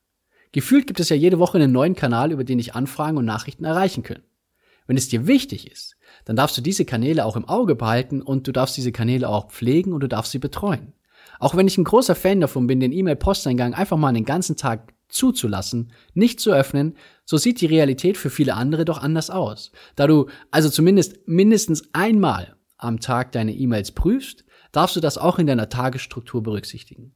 Gefühlt 0.53 0.87
gibt 0.87 1.01
es 1.01 1.09
ja 1.09 1.17
jede 1.17 1.39
Woche 1.39 1.57
einen 1.57 1.73
neuen 1.73 1.95
Kanal, 1.95 2.31
über 2.31 2.45
den 2.45 2.59
dich 2.59 2.75
Anfragen 2.75 3.17
und 3.17 3.25
Nachrichten 3.25 3.65
erreichen 3.65 4.03
können. 4.03 4.25
Wenn 4.87 4.99
es 4.99 5.09
dir 5.09 5.27
wichtig 5.27 5.73
ist, 5.73 5.97
dann 6.27 6.37
darfst 6.37 6.59
du 6.59 6.61
diese 6.61 6.85
Kanäle 6.85 7.25
auch 7.25 7.37
im 7.37 7.49
Auge 7.49 7.75
behalten 7.75 8.21
und 8.21 8.47
du 8.47 8.53
darfst 8.53 8.77
diese 8.77 8.93
Kanäle 8.93 9.31
auch 9.31 9.51
pflegen 9.51 9.95
und 9.95 10.01
du 10.01 10.07
darfst 10.07 10.33
sie 10.33 10.39
betreuen. 10.39 10.93
Auch 11.41 11.57
wenn 11.57 11.67
ich 11.67 11.79
ein 11.79 11.85
großer 11.85 12.15
Fan 12.15 12.43
davon 12.43 12.67
bin, 12.67 12.81
den 12.81 12.93
E-Mail-Posteingang 12.93 13.73
einfach 13.73 13.97
mal 13.97 14.13
den 14.13 14.27
ganzen 14.27 14.59
Tag 14.59 14.93
zuzulassen, 15.09 15.91
nicht 16.13 16.39
zu 16.39 16.53
öffnen, 16.53 16.99
so 17.25 17.39
sieht 17.39 17.63
die 17.63 17.67
Realität 17.67 18.19
für 18.19 18.29
viele 18.29 18.53
andere 18.53 18.85
doch 18.85 18.99
anders 18.99 19.31
aus. 19.31 19.73
Da 19.97 20.07
du 20.07 20.29
also 20.51 20.69
zumindest 20.69 21.27
mindestens 21.27 21.89
einmal 21.95 22.57
am 22.77 23.01
Tag 23.01 23.33
deine 23.33 23.53
E-Mails 23.53 23.93
prüfst, 23.93 24.45
darfst 24.73 24.97
du 24.97 25.01
das 25.01 25.19
auch 25.19 25.39
in 25.39 25.47
deiner 25.47 25.69
Tagesstruktur 25.69 26.43
berücksichtigen. 26.43 27.15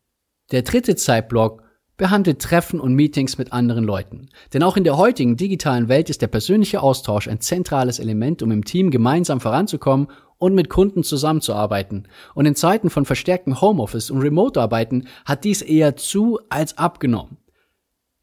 Der 0.50 0.62
dritte 0.62 0.96
Zeitblock 0.96 1.62
behandelt 1.98 2.40
Treffen 2.40 2.80
und 2.80 2.94
Meetings 2.94 3.36
mit 3.36 3.52
anderen 3.52 3.84
Leuten. 3.84 4.30
Denn 4.54 4.62
auch 4.62 4.76
in 4.76 4.84
der 4.84 4.96
heutigen 4.96 5.36
digitalen 5.36 5.88
Welt 5.88 6.08
ist 6.08 6.22
der 6.22 6.28
persönliche 6.28 6.80
Austausch 6.80 7.28
ein 7.28 7.40
zentrales 7.40 7.98
Element, 7.98 8.42
um 8.42 8.52
im 8.52 8.64
Team 8.64 8.90
gemeinsam 8.90 9.40
voranzukommen 9.40 10.06
und 10.38 10.54
mit 10.54 10.70
Kunden 10.70 11.02
zusammenzuarbeiten. 11.02 12.06
Und 12.34 12.46
in 12.46 12.54
Zeiten 12.54 12.88
von 12.88 13.04
verstärktem 13.04 13.60
Homeoffice 13.60 14.10
und 14.10 14.22
Remote-Arbeiten 14.22 15.08
hat 15.24 15.44
dies 15.44 15.60
eher 15.60 15.96
zu 15.96 16.38
als 16.48 16.78
abgenommen. 16.78 17.38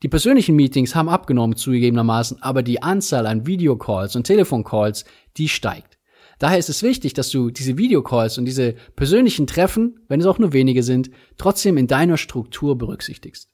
Die 0.03 0.09
persönlichen 0.09 0.55
Meetings 0.55 0.95
haben 0.95 1.09
abgenommen 1.09 1.57
zugegebenermaßen, 1.57 2.41
aber 2.41 2.63
die 2.63 2.81
Anzahl 2.81 3.27
an 3.27 3.45
Videocalls 3.45 4.15
und 4.15 4.23
Telefoncalls, 4.23 5.03
die 5.37 5.49
steigt. 5.49 5.94
Daher 6.39 6.57
ist 6.57 6.69
es 6.69 6.83
wichtig, 6.83 7.13
dass 7.13 7.29
du 7.29 7.49
diese 7.49 7.77
Videocalls 7.77 8.37
und 8.37 8.45
diese 8.45 8.75
persönlichen 8.95 9.47
Treffen, 9.47 9.99
wenn 10.07 10.19
es 10.19 10.25
auch 10.25 10.39
nur 10.39 10.53
wenige 10.53 10.83
sind, 10.83 11.09
trotzdem 11.37 11.77
in 11.77 11.87
deiner 11.87 12.17
Struktur 12.17 12.77
berücksichtigst. 12.77 13.49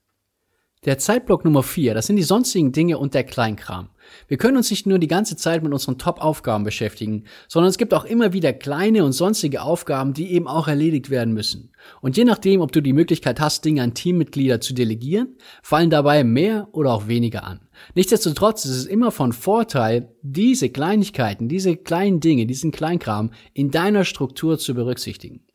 Der 0.83 0.97
Zeitblock 0.97 1.45
Nummer 1.45 1.61
vier, 1.61 1.93
das 1.93 2.07
sind 2.07 2.15
die 2.15 2.23
sonstigen 2.23 2.71
Dinge 2.71 2.97
und 2.97 3.13
der 3.13 3.23
Kleinkram. 3.23 3.89
Wir 4.27 4.37
können 4.37 4.57
uns 4.57 4.71
nicht 4.71 4.87
nur 4.87 4.97
die 4.97 5.07
ganze 5.07 5.35
Zeit 5.35 5.61
mit 5.61 5.71
unseren 5.71 5.99
Top-Aufgaben 5.99 6.63
beschäftigen, 6.63 7.25
sondern 7.47 7.69
es 7.69 7.77
gibt 7.77 7.93
auch 7.93 8.03
immer 8.03 8.33
wieder 8.33 8.51
kleine 8.51 9.05
und 9.05 9.11
sonstige 9.11 9.61
Aufgaben, 9.61 10.15
die 10.15 10.31
eben 10.31 10.47
auch 10.47 10.67
erledigt 10.67 11.11
werden 11.11 11.35
müssen. 11.35 11.71
Und 12.01 12.17
je 12.17 12.25
nachdem, 12.25 12.61
ob 12.61 12.71
du 12.71 12.81
die 12.81 12.93
Möglichkeit 12.93 13.39
hast, 13.39 13.63
Dinge 13.63 13.83
an 13.83 13.93
Teammitglieder 13.93 14.59
zu 14.59 14.73
delegieren, 14.73 15.37
fallen 15.61 15.91
dabei 15.91 16.23
mehr 16.23 16.67
oder 16.71 16.93
auch 16.93 17.05
weniger 17.05 17.43
an. 17.43 17.59
Nichtsdestotrotz 17.93 18.65
ist 18.65 18.71
es 18.71 18.85
immer 18.87 19.11
von 19.11 19.33
Vorteil, 19.33 20.15
diese 20.23 20.69
Kleinigkeiten, 20.69 21.47
diese 21.47 21.77
kleinen 21.77 22.21
Dinge, 22.21 22.47
diesen 22.47 22.71
Kleinkram 22.71 23.29
in 23.53 23.69
deiner 23.69 24.03
Struktur 24.03 24.57
zu 24.57 24.73
berücksichtigen. 24.73 25.45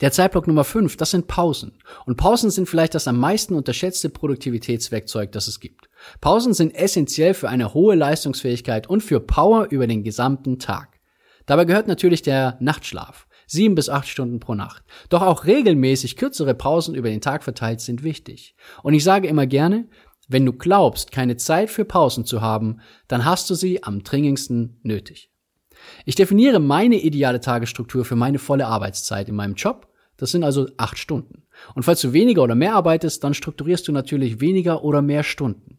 Der 0.00 0.12
Zeitblock 0.12 0.46
Nummer 0.46 0.64
5, 0.64 0.96
das 0.96 1.10
sind 1.10 1.26
Pausen. 1.26 1.72
Und 2.06 2.16
Pausen 2.16 2.50
sind 2.50 2.68
vielleicht 2.68 2.94
das 2.94 3.06
am 3.06 3.18
meisten 3.18 3.54
unterschätzte 3.54 4.08
Produktivitätswerkzeug, 4.08 5.30
das 5.32 5.46
es 5.46 5.60
gibt. 5.60 5.90
Pausen 6.22 6.54
sind 6.54 6.74
essentiell 6.74 7.34
für 7.34 7.50
eine 7.50 7.74
hohe 7.74 7.94
Leistungsfähigkeit 7.96 8.86
und 8.88 9.02
für 9.02 9.20
Power 9.20 9.66
über 9.68 9.86
den 9.86 10.02
gesamten 10.02 10.58
Tag. 10.58 11.00
Dabei 11.44 11.66
gehört 11.66 11.86
natürlich 11.86 12.22
der 12.22 12.56
Nachtschlaf. 12.60 13.26
Sieben 13.46 13.74
bis 13.74 13.90
acht 13.90 14.08
Stunden 14.08 14.40
pro 14.40 14.54
Nacht. 14.54 14.84
Doch 15.10 15.20
auch 15.20 15.44
regelmäßig 15.44 16.16
kürzere 16.16 16.54
Pausen 16.54 16.94
über 16.94 17.10
den 17.10 17.20
Tag 17.20 17.42
verteilt 17.44 17.82
sind 17.82 18.02
wichtig. 18.02 18.54
Und 18.82 18.94
ich 18.94 19.04
sage 19.04 19.28
immer 19.28 19.46
gerne, 19.46 19.88
wenn 20.28 20.46
du 20.46 20.52
glaubst, 20.52 21.12
keine 21.12 21.36
Zeit 21.36 21.68
für 21.68 21.84
Pausen 21.84 22.24
zu 22.24 22.40
haben, 22.40 22.80
dann 23.08 23.26
hast 23.26 23.50
du 23.50 23.54
sie 23.54 23.82
am 23.82 24.02
dringendsten 24.02 24.78
nötig. 24.82 25.30
Ich 26.04 26.14
definiere 26.14 26.60
meine 26.60 26.96
ideale 26.96 27.40
Tagesstruktur 27.40 28.04
für 28.04 28.16
meine 28.16 28.38
volle 28.38 28.66
Arbeitszeit 28.66 29.28
in 29.28 29.34
meinem 29.34 29.54
Job 29.54 29.89
das 30.20 30.32
sind 30.32 30.44
also 30.44 30.68
acht 30.76 30.98
Stunden. 30.98 31.44
Und 31.74 31.84
falls 31.84 32.02
du 32.02 32.12
weniger 32.12 32.42
oder 32.42 32.54
mehr 32.54 32.74
arbeitest, 32.74 33.24
dann 33.24 33.32
strukturierst 33.32 33.88
du 33.88 33.92
natürlich 33.92 34.40
weniger 34.40 34.84
oder 34.84 35.00
mehr 35.00 35.22
Stunden. 35.22 35.78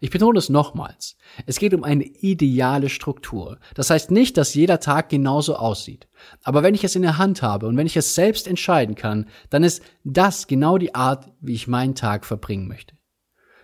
Ich 0.00 0.10
betone 0.10 0.38
es 0.38 0.48
nochmals. 0.48 1.16
Es 1.44 1.58
geht 1.58 1.74
um 1.74 1.84
eine 1.84 2.04
ideale 2.04 2.88
Struktur. 2.88 3.58
Das 3.74 3.90
heißt 3.90 4.10
nicht, 4.10 4.38
dass 4.38 4.54
jeder 4.54 4.80
Tag 4.80 5.10
genauso 5.10 5.56
aussieht. 5.56 6.08
Aber 6.42 6.62
wenn 6.62 6.74
ich 6.74 6.84
es 6.84 6.96
in 6.96 7.02
der 7.02 7.18
Hand 7.18 7.42
habe 7.42 7.66
und 7.66 7.76
wenn 7.76 7.86
ich 7.86 7.98
es 7.98 8.14
selbst 8.14 8.46
entscheiden 8.46 8.94
kann, 8.94 9.26
dann 9.50 9.62
ist 9.62 9.82
das 10.04 10.46
genau 10.46 10.78
die 10.78 10.94
Art, 10.94 11.30
wie 11.40 11.54
ich 11.54 11.66
meinen 11.66 11.94
Tag 11.94 12.24
verbringen 12.24 12.68
möchte. 12.68 12.94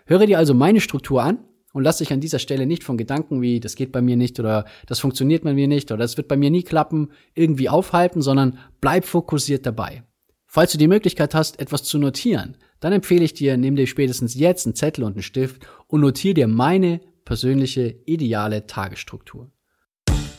Höre 0.05 0.27
dir 0.27 0.37
also 0.37 0.53
meine 0.53 0.81
Struktur 0.81 1.23
an 1.23 1.39
und 1.73 1.83
lass 1.83 1.99
dich 1.99 2.13
an 2.13 2.21
dieser 2.21 2.39
Stelle 2.39 2.67
nicht 2.67 2.85
von 2.85 2.97
Gedanken 2.97 3.43
wie, 3.43 3.61
das 3.61 3.75
geht 3.75 3.93
bei 3.93 4.03
mir 4.03 4.17
nicht 4.17 4.39
oder 4.39 4.67
das 4.87 5.01
funktioniert 5.01 5.43
bei 5.43 5.55
mir 5.55 5.69
nicht 5.69 5.91
oder 5.91 6.03
das 6.03 6.17
wird 6.17 6.29
bei 6.29 6.37
mir 6.37 6.51
nie 6.51 6.63
klappen, 6.63 7.11
irgendwie 7.35 7.69
aufhalten, 7.69 8.23
sondern 8.23 8.59
bleib 8.81 9.05
fokussiert 9.05 9.67
dabei. 9.67 10.05
Falls 10.47 10.73
du 10.73 10.79
die 10.79 10.89
Möglichkeit 10.89 11.35
hast, 11.35 11.59
etwas 11.61 11.83
zu 11.83 11.99
notieren, 11.99 12.59
dann 12.81 12.93
empfehle 12.93 13.25
ich 13.25 13.33
dir, 13.33 13.57
nimm 13.57 13.75
dir 13.75 13.87
spätestens 13.87 14.35
jetzt 14.35 14.67
einen 14.67 14.75
Zettel 14.75 15.05
und 15.05 15.13
einen 15.13 15.23
Stift 15.23 15.67
und 15.87 16.03
notiere 16.03 16.35
dir 16.35 16.47
meine 16.47 17.01
persönliche 17.25 17.97
ideale 18.05 18.67
Tagesstruktur. 18.67 19.51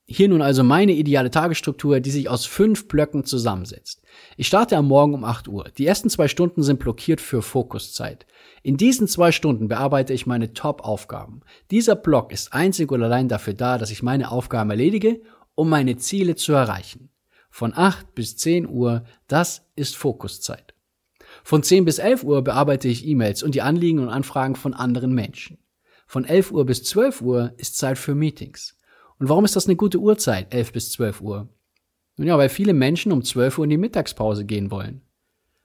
Hier 0.04 0.28
nun 0.28 0.42
also 0.42 0.64
meine 0.64 0.92
ideale 0.92 1.30
Tagesstruktur, 1.30 2.00
die 2.00 2.11
sich 2.11 2.28
aus 2.28 2.44
fünf 2.44 2.88
Blöcken 2.88 3.25
zusammensetzt. 3.25 4.02
Ich 4.37 4.49
starte 4.49 4.76
am 4.76 4.88
Morgen 4.88 5.14
um 5.14 5.25
8 5.25 5.49
Uhr. 5.49 5.71
Die 5.78 5.87
ersten 5.87 6.11
zwei 6.11 6.28
Stunden 6.28 6.62
sind 6.62 6.80
blockiert 6.80 7.21
für 7.21 7.40
Fokuszeit. 7.40 8.26
In 8.62 8.76
diesen 8.76 9.06
zwei 9.06 9.32
Stunden 9.32 9.68
bearbeite 9.68 10.12
ich 10.12 10.26
meine 10.26 10.52
Top-Aufgaben. 10.52 11.40
Dieser 11.71 11.94
Block 11.94 12.32
ist 12.32 12.52
einzig 12.52 12.90
und 12.90 13.02
allein 13.02 13.28
dafür 13.28 13.54
da, 13.54 13.78
dass 13.78 13.90
ich 13.90 14.02
meine 14.02 14.30
Aufgaben 14.30 14.71
erledige, 14.71 15.21
um 15.54 15.68
meine 15.68 15.97
Ziele 15.97 16.35
zu 16.35 16.52
erreichen. 16.52 17.11
Von 17.50 17.73
8 17.75 18.14
bis 18.14 18.37
10 18.37 18.68
Uhr, 18.68 19.04
das 19.28 19.66
ist 19.76 19.97
Fokuszeit. 19.97 20.75
Von 21.44 21.62
10 21.62 21.85
bis 21.85 21.99
11 21.99 22.25
Uhr 22.25 22.42
bearbeite 22.42 22.88
ich 22.88 23.06
E-Mails 23.06 23.42
und 23.42 23.54
die 23.54 23.62
Anliegen 23.62 24.00
und 24.00 24.09
Anfragen 24.09 24.56
von 24.56 24.75
anderen 24.75 25.14
Menschen. 25.14 25.59
Von 26.06 26.25
11 26.25 26.50
Uhr 26.52 26.66
bis 26.66 26.82
12 26.85 27.23
Uhr 27.23 27.54
ist 27.56 27.76
Zeit 27.76 27.99
für 27.99 28.14
Meetings. 28.14 28.76
Und 29.23 29.29
warum 29.29 29.45
ist 29.45 29.55
das 29.55 29.69
eine 29.69 29.76
gute 29.76 29.99
Uhrzeit, 29.99 30.52
11 30.52 30.73
bis 30.73 30.91
12 30.91 31.21
Uhr? 31.21 31.49
Nun 32.17 32.26
ja, 32.26 32.37
weil 32.38 32.49
viele 32.49 32.75
Menschen 32.75 33.12
um 33.12 33.23
12 33.23 33.57
Uhr 33.57 33.64
in 33.64 33.71
die 33.71 33.76
Mittagspause 33.76 34.45
gehen 34.45 34.73
wollen. 34.73 35.02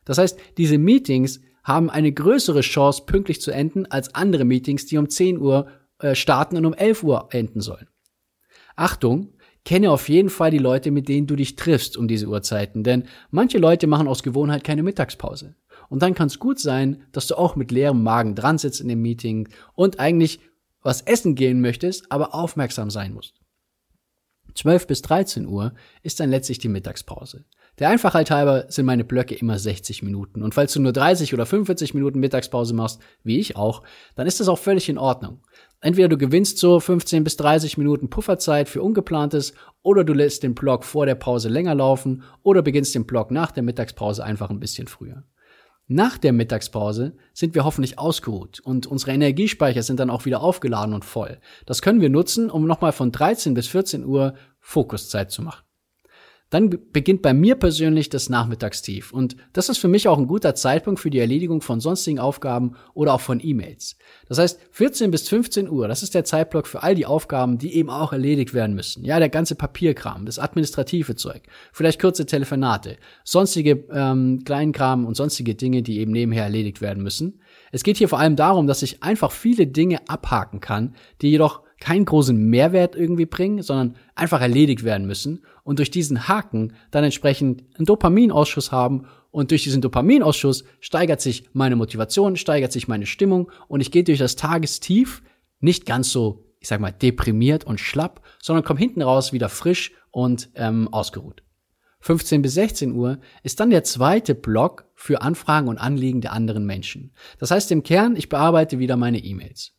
Das 0.05 0.19
heißt, 0.19 0.37
diese 0.59 0.77
Meetings 0.77 1.41
haben 1.63 1.89
eine 1.89 2.11
größere 2.11 2.61
Chance, 2.61 3.05
pünktlich 3.07 3.41
zu 3.41 3.49
enden, 3.49 3.87
als 3.87 4.13
andere 4.13 4.45
Meetings, 4.45 4.85
die 4.85 4.99
um 4.99 5.09
10 5.09 5.39
Uhr 5.39 5.69
äh, 5.97 6.13
starten 6.13 6.55
und 6.55 6.67
um 6.67 6.75
11 6.75 7.01
Uhr 7.01 7.29
enden 7.31 7.61
sollen. 7.61 7.87
Achtung, 8.75 9.33
kenne 9.65 9.89
auf 9.89 10.07
jeden 10.07 10.29
Fall 10.29 10.51
die 10.51 10.59
Leute, 10.59 10.91
mit 10.91 11.09
denen 11.09 11.25
du 11.25 11.35
dich 11.35 11.55
triffst 11.55 11.97
um 11.97 12.07
diese 12.07 12.27
Uhrzeiten, 12.27 12.83
denn 12.83 13.05
manche 13.31 13.57
Leute 13.57 13.87
machen 13.87 14.07
aus 14.07 14.21
Gewohnheit 14.21 14.63
keine 14.63 14.83
Mittagspause. 14.83 15.55
Und 15.89 16.03
dann 16.03 16.13
kann 16.13 16.27
es 16.27 16.37
gut 16.37 16.59
sein, 16.59 17.05
dass 17.11 17.25
du 17.25 17.33
auch 17.33 17.55
mit 17.55 17.71
leerem 17.71 18.03
Magen 18.03 18.35
dran 18.35 18.59
sitzt 18.59 18.81
in 18.81 18.87
dem 18.87 19.01
Meeting 19.01 19.49
und 19.73 19.99
eigentlich 19.99 20.41
was 20.83 21.01
essen 21.01 21.33
gehen 21.33 21.59
möchtest, 21.59 22.11
aber 22.11 22.35
aufmerksam 22.35 22.91
sein 22.91 23.15
musst. 23.15 23.41
12 24.57 24.87
bis 24.87 25.01
13 25.03 25.45
Uhr 25.45 25.73
ist 26.01 26.19
dann 26.19 26.31
letztlich 26.31 26.57
die 26.57 26.67
Mittagspause. 26.67 27.45
Der 27.79 27.89
Einfachheit 27.89 28.31
halber 28.31 28.65
sind 28.69 28.87
meine 28.87 29.03
Blöcke 29.03 29.35
immer 29.35 29.59
60 29.59 30.01
Minuten. 30.01 30.41
Und 30.41 30.55
falls 30.55 30.73
du 30.73 30.81
nur 30.81 30.93
30 30.93 31.35
oder 31.35 31.45
45 31.45 31.93
Minuten 31.93 32.19
Mittagspause 32.19 32.73
machst, 32.73 32.99
wie 33.23 33.37
ich 33.37 33.55
auch, 33.55 33.83
dann 34.15 34.25
ist 34.25 34.39
das 34.39 34.47
auch 34.47 34.57
völlig 34.57 34.89
in 34.89 34.97
Ordnung. 34.97 35.41
Entweder 35.79 36.07
du 36.07 36.17
gewinnst 36.17 36.57
so 36.57 36.79
15 36.79 37.23
bis 37.23 37.37
30 37.37 37.77
Minuten 37.77 38.09
Pufferzeit 38.09 38.67
für 38.67 38.81
Ungeplantes 38.81 39.53
oder 39.83 40.03
du 40.03 40.13
lässt 40.13 40.41
den 40.41 40.55
Block 40.55 40.83
vor 40.83 41.05
der 41.05 41.13
Pause 41.13 41.49
länger 41.49 41.75
laufen 41.75 42.23
oder 42.41 42.63
beginnst 42.63 42.95
den 42.95 43.05
Block 43.05 43.29
nach 43.29 43.51
der 43.51 43.61
Mittagspause 43.61 44.23
einfach 44.23 44.49
ein 44.49 44.59
bisschen 44.59 44.87
früher. 44.87 45.23
Nach 45.89 46.17
der 46.17 46.33
Mittagspause 46.33 47.15
sind 47.33 47.55
wir 47.55 47.63
hoffentlich 47.63 47.97
ausgeruht 47.97 48.59
und 48.59 48.87
unsere 48.87 49.13
Energiespeicher 49.13 49.83
sind 49.83 50.01
dann 50.01 50.09
auch 50.09 50.25
wieder 50.25 50.41
aufgeladen 50.41 50.93
und 50.93 51.05
voll. 51.05 51.39
Das 51.65 51.81
können 51.81 52.01
wir 52.01 52.09
nutzen, 52.09 52.49
um 52.49 52.67
nochmal 52.67 52.91
von 52.91 53.13
13 53.13 53.53
bis 53.53 53.67
14 53.67 54.03
Uhr 54.03 54.33
Fokuszeit 54.59 55.31
zu 55.31 55.41
machen. 55.41 55.66
Dann 56.49 56.77
beginnt 56.93 57.21
bei 57.21 57.33
mir 57.33 57.55
persönlich 57.55 58.09
das 58.09 58.29
Nachmittagstief. 58.29 59.11
Und 59.11 59.35
das 59.51 59.67
ist 59.67 59.79
für 59.79 59.89
mich 59.89 60.07
auch 60.07 60.17
ein 60.17 60.27
guter 60.27 60.55
Zeitpunkt 60.55 60.99
für 60.99 61.09
die 61.09 61.19
Erledigung 61.19 61.61
von 61.61 61.81
sonstigen 61.81 62.19
Aufgaben 62.19 62.75
oder 62.93 63.13
auch 63.13 63.21
von 63.21 63.41
E-Mails. 63.43 63.97
Das 64.29 64.37
heißt, 64.37 64.59
14 64.71 65.11
bis 65.11 65.27
15 65.27 65.69
Uhr, 65.69 65.87
das 65.89 66.03
ist 66.03 66.15
der 66.15 66.23
Zeitblock 66.23 66.67
für 66.67 66.83
all 66.83 66.95
die 66.95 67.05
Aufgaben, 67.05 67.57
die 67.57 67.75
eben 67.75 67.89
auch 67.89 68.13
erledigt 68.13 68.53
werden 68.53 68.75
müssen. 68.75 69.03
Ja, 69.03 69.19
der 69.19 69.29
ganze 69.29 69.55
Papierkram, 69.55 70.25
das 70.25 70.39
administrative 70.39 71.15
Zeug, 71.15 71.41
vielleicht 71.73 71.99
kurze 71.99 72.25
Telefonate, 72.25 72.97
sonstige 73.25 73.85
ähm, 73.91 74.41
Kleinkram 74.45 75.05
und 75.05 75.15
sonstige 75.15 75.55
Dinge, 75.55 75.83
die 75.83 75.99
eben 75.99 76.13
nebenher 76.13 76.43
erledigt 76.43 76.81
werden 76.81 77.03
müssen. 77.03 77.41
Es 77.73 77.83
geht 77.83 77.97
hier 77.97 78.07
vor 78.07 78.19
allem 78.19 78.37
darum, 78.37 78.67
dass 78.67 78.83
ich 78.83 79.03
einfach 79.03 79.31
viele 79.31 79.67
Dinge 79.67 80.07
abhaken 80.07 80.61
kann, 80.61 80.95
die 81.21 81.29
jedoch 81.29 81.66
keinen 81.79 82.05
großen 82.05 82.35
Mehrwert 82.35 82.95
irgendwie 82.95 83.25
bringen, 83.25 83.61
sondern 83.61 83.95
einfach 84.15 84.41
erledigt 84.41 84.83
werden 84.83 85.05
müssen 85.07 85.43
und 85.63 85.79
durch 85.79 85.91
diesen 85.91 86.27
Haken 86.27 86.73
dann 86.91 87.03
entsprechend 87.03 87.63
einen 87.77 87.85
Dopaminausschuss 87.85 88.71
haben 88.71 89.05
und 89.31 89.51
durch 89.51 89.63
diesen 89.63 89.81
Dopaminausschuss 89.81 90.63
steigert 90.79 91.21
sich 91.21 91.49
meine 91.53 91.75
Motivation, 91.75 92.35
steigert 92.35 92.71
sich 92.71 92.87
meine 92.87 93.05
Stimmung 93.05 93.51
und 93.67 93.81
ich 93.81 93.91
gehe 93.91 94.03
durch 94.03 94.19
das 94.19 94.35
Tagestief 94.35 95.21
nicht 95.59 95.85
ganz 95.85 96.11
so, 96.11 96.45
ich 96.59 96.67
sag 96.67 96.79
mal, 96.79 96.91
deprimiert 96.91 97.63
und 97.63 97.79
schlapp, 97.79 98.21
sondern 98.41 98.65
komme 98.65 98.79
hinten 98.79 99.01
raus 99.01 99.33
wieder 99.33 99.49
frisch 99.49 99.91
und 100.11 100.49
ähm, 100.55 100.87
ausgeruht. 100.91 101.43
15 101.99 102.41
bis 102.41 102.53
16 102.53 102.93
Uhr 102.93 103.19
ist 103.43 103.59
dann 103.59 103.69
der 103.69 103.83
zweite 103.83 104.35
Block 104.35 104.85
für 104.95 105.21
Anfragen 105.21 105.67
und 105.67 105.77
Anliegen 105.77 106.21
der 106.21 106.33
anderen 106.33 106.65
Menschen. 106.65 107.11
Das 107.39 107.51
heißt 107.51 107.71
im 107.71 107.83
Kern, 107.83 108.15
ich 108.15 108.29
bearbeite 108.29 108.79
wieder 108.79 108.97
meine 108.97 109.19
E-Mails. 109.19 109.76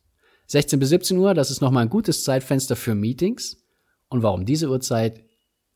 16 0.49 0.79
bis 0.79 0.89
17 0.89 1.17
Uhr, 1.19 1.35
das 1.35 1.51
ist 1.51 1.61
nochmal 1.61 1.83
ein 1.83 1.89
gutes 1.89 2.23
Zeitfenster 2.23 2.75
für 2.75 2.95
Meetings. 2.95 3.63
Und 4.09 4.23
warum 4.23 4.45
diese 4.45 4.67
Uhrzeit? 4.67 5.23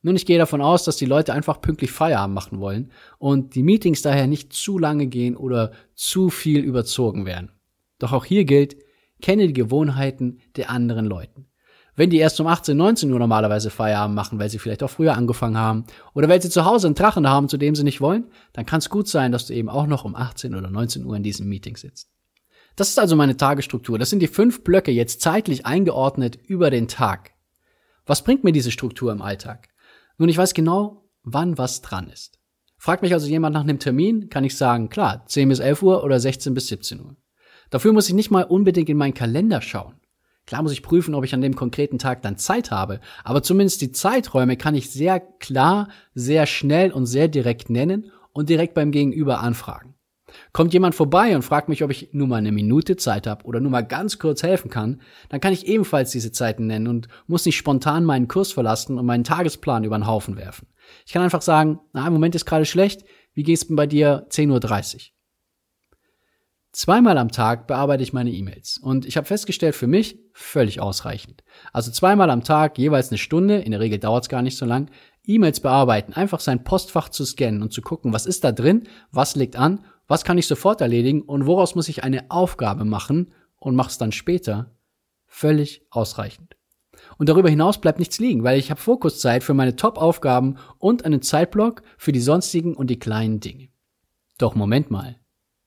Nun, 0.01 0.15
ich 0.15 0.25
gehe 0.25 0.39
davon 0.39 0.61
aus, 0.61 0.83
dass 0.83 0.97
die 0.97 1.05
Leute 1.05 1.31
einfach 1.31 1.61
pünktlich 1.61 1.91
Feierabend 1.91 2.33
machen 2.33 2.59
wollen 2.59 2.91
und 3.19 3.53
die 3.53 3.61
Meetings 3.61 4.01
daher 4.01 4.25
nicht 4.25 4.51
zu 4.51 4.79
lange 4.79 5.05
gehen 5.05 5.37
oder 5.37 5.73
zu 5.93 6.31
viel 6.31 6.61
überzogen 6.63 7.27
werden. 7.27 7.51
Doch 7.99 8.13
auch 8.13 8.25
hier 8.25 8.45
gilt, 8.45 8.75
kenne 9.21 9.45
die 9.45 9.53
Gewohnheiten 9.53 10.39
der 10.55 10.71
anderen 10.71 11.05
Leuten. 11.05 11.45
Wenn 11.95 12.09
die 12.09 12.17
erst 12.17 12.39
um 12.39 12.47
18, 12.47 12.75
19 12.75 13.11
Uhr 13.11 13.19
normalerweise 13.19 13.69
Feierabend 13.69 14.15
machen, 14.15 14.39
weil 14.39 14.49
sie 14.49 14.57
vielleicht 14.57 14.81
auch 14.81 14.89
früher 14.89 15.15
angefangen 15.15 15.57
haben 15.57 15.85
oder 16.15 16.27
weil 16.27 16.41
sie 16.41 16.49
zu 16.49 16.65
Hause 16.65 16.87
einen 16.87 16.95
Drachen 16.95 17.29
haben, 17.29 17.47
zu 17.47 17.57
dem 17.57 17.75
sie 17.75 17.83
nicht 17.83 18.01
wollen, 18.01 18.25
dann 18.53 18.65
kann 18.65 18.79
es 18.79 18.89
gut 18.89 19.07
sein, 19.07 19.31
dass 19.31 19.45
du 19.45 19.53
eben 19.53 19.69
auch 19.69 19.85
noch 19.85 20.03
um 20.03 20.15
18 20.15 20.55
oder 20.55 20.71
19 20.71 21.05
Uhr 21.05 21.15
in 21.15 21.21
diesem 21.21 21.47
Meeting 21.47 21.77
sitzt. 21.77 22.09
Das 22.75 22.89
ist 22.89 22.99
also 22.99 23.15
meine 23.15 23.37
Tagesstruktur. 23.37 23.99
Das 23.99 24.09
sind 24.09 24.19
die 24.19 24.27
fünf 24.27 24.63
Blöcke 24.63 24.91
jetzt 24.91 25.21
zeitlich 25.21 25.65
eingeordnet 25.65 26.39
über 26.47 26.71
den 26.71 26.87
Tag. 26.87 27.31
Was 28.05 28.23
bringt 28.23 28.43
mir 28.43 28.51
diese 28.51 28.71
Struktur 28.71 29.11
im 29.11 29.21
Alltag? 29.21 29.69
Nun, 30.17 30.29
ich 30.29 30.37
weiß 30.37 30.53
genau, 30.53 31.05
wann 31.23 31.57
was 31.57 31.81
dran 31.81 32.09
ist. 32.09 32.39
Fragt 32.77 33.01
mich 33.01 33.13
also 33.13 33.27
jemand 33.27 33.53
nach 33.53 33.61
einem 33.61 33.79
Termin, 33.79 34.29
kann 34.29 34.43
ich 34.43 34.57
sagen, 34.57 34.89
klar, 34.89 35.25
10 35.27 35.49
bis 35.49 35.59
11 35.59 35.83
Uhr 35.83 36.03
oder 36.03 36.19
16 36.19 36.53
bis 36.53 36.67
17 36.67 36.99
Uhr. 36.99 37.15
Dafür 37.69 37.93
muss 37.93 38.09
ich 38.09 38.13
nicht 38.13 38.29
mal 38.29 38.43
unbedingt 38.43 38.89
in 38.89 38.97
meinen 38.97 39.13
Kalender 39.13 39.61
schauen. 39.61 39.95
Klar 40.45 40.63
muss 40.63 40.73
ich 40.73 40.83
prüfen, 40.83 41.15
ob 41.15 41.23
ich 41.23 41.33
an 41.33 41.41
dem 41.41 41.55
konkreten 41.55 41.97
Tag 41.97 42.21
dann 42.21 42.37
Zeit 42.37 42.71
habe, 42.71 42.99
aber 43.23 43.41
zumindest 43.41 43.81
die 43.81 43.93
Zeiträume 43.93 44.57
kann 44.57 44.75
ich 44.75 44.91
sehr 44.91 45.21
klar, 45.21 45.87
sehr 46.13 46.45
schnell 46.45 46.91
und 46.91 47.05
sehr 47.05 47.29
direkt 47.29 47.69
nennen 47.69 48.11
und 48.33 48.49
direkt 48.49 48.73
beim 48.73 48.91
Gegenüber 48.91 49.39
anfragen. 49.39 49.95
Kommt 50.51 50.73
jemand 50.73 50.95
vorbei 50.95 51.35
und 51.35 51.43
fragt 51.43 51.69
mich, 51.69 51.83
ob 51.83 51.91
ich 51.91 52.09
nur 52.13 52.27
mal 52.27 52.37
eine 52.37 52.51
Minute 52.51 52.95
Zeit 52.95 53.27
habe 53.27 53.45
oder 53.45 53.59
nur 53.59 53.71
mal 53.71 53.85
ganz 53.85 54.19
kurz 54.19 54.43
helfen 54.43 54.69
kann, 54.69 55.01
dann 55.29 55.41
kann 55.41 55.53
ich 55.53 55.67
ebenfalls 55.67 56.11
diese 56.11 56.31
Zeiten 56.31 56.67
nennen 56.67 56.87
und 56.87 57.07
muss 57.27 57.45
nicht 57.45 57.57
spontan 57.57 58.05
meinen 58.05 58.27
Kurs 58.27 58.51
verlassen 58.51 58.97
und 58.97 59.05
meinen 59.05 59.23
Tagesplan 59.23 59.83
über 59.83 59.97
den 59.97 60.07
Haufen 60.07 60.37
werfen. 60.37 60.67
Ich 61.05 61.13
kann 61.13 61.23
einfach 61.23 61.41
sagen, 61.41 61.79
na, 61.93 62.05
im 62.07 62.13
Moment 62.13 62.35
ist 62.35 62.45
gerade 62.45 62.65
schlecht, 62.65 63.03
wie 63.33 63.43
geht's 63.43 63.67
denn 63.67 63.75
bei 63.75 63.87
dir 63.87 64.27
10.30 64.29 64.95
Uhr? 64.95 65.01
Zweimal 66.73 67.19
am 67.19 67.31
Tag 67.31 67.67
bearbeite 67.67 68.01
ich 68.01 68.13
meine 68.13 68.31
E-Mails 68.31 68.79
und 68.79 69.05
ich 69.05 69.15
habe 69.15 69.27
festgestellt, 69.27 69.75
für 69.75 69.85
mich 69.85 70.17
völlig 70.33 70.81
ausreichend. 70.81 71.43
Also 71.71 71.91
zweimal 71.91 72.31
am 72.31 72.43
Tag, 72.43 72.79
jeweils 72.79 73.11
eine 73.11 73.19
Stunde, 73.19 73.59
in 73.59 73.71
der 73.71 73.79
Regel 73.79 73.99
dauert 73.99 74.23
es 74.23 74.29
gar 74.29 74.41
nicht 74.41 74.57
so 74.57 74.65
lang, 74.65 74.89
E-Mails 75.23 75.59
bearbeiten, 75.59 76.13
einfach 76.13 76.39
sein 76.39 76.63
Postfach 76.63 77.09
zu 77.09 77.25
scannen 77.25 77.61
und 77.61 77.73
zu 77.73 77.83
gucken, 77.83 78.11
was 78.11 78.25
ist 78.25 78.43
da 78.43 78.51
drin, 78.51 78.87
was 79.11 79.35
liegt 79.35 79.55
an 79.55 79.85
was 80.07 80.24
kann 80.24 80.38
ich 80.38 80.48
sofort 80.48 80.81
erledigen 80.81 81.22
und 81.22 81.45
woraus 81.45 81.75
muss 81.75 81.89
ich 81.89 82.03
eine 82.03 82.29
Aufgabe 82.29 82.86
machen 82.86 83.33
und 83.57 83.75
mach's 83.75 83.98
dann 83.98 84.12
später, 84.12 84.72
völlig 85.27 85.86
ausreichend. 85.89 86.56
Und 87.17 87.30
darüber 87.30 87.49
hinaus 87.49 87.80
bleibt 87.80 87.99
nichts 87.99 88.19
liegen, 88.19 88.43
weil 88.43 88.60
ich 88.60 88.69
habe 88.69 88.80
Fokuszeit 88.80 89.43
für 89.43 89.54
meine 89.54 89.75
Top-Aufgaben 89.75 90.58
und 90.77 91.06
einen 91.06 91.21
Zeitblock 91.21 91.82
für 91.97 92.12
die 92.12 92.19
sonstigen 92.19 92.75
und 92.75 92.88
die 92.88 92.99
kleinen 92.99 93.39
Dinge. 93.39 93.69
Doch 94.38 94.56
Moment 94.56 94.91
mal. 94.91 95.17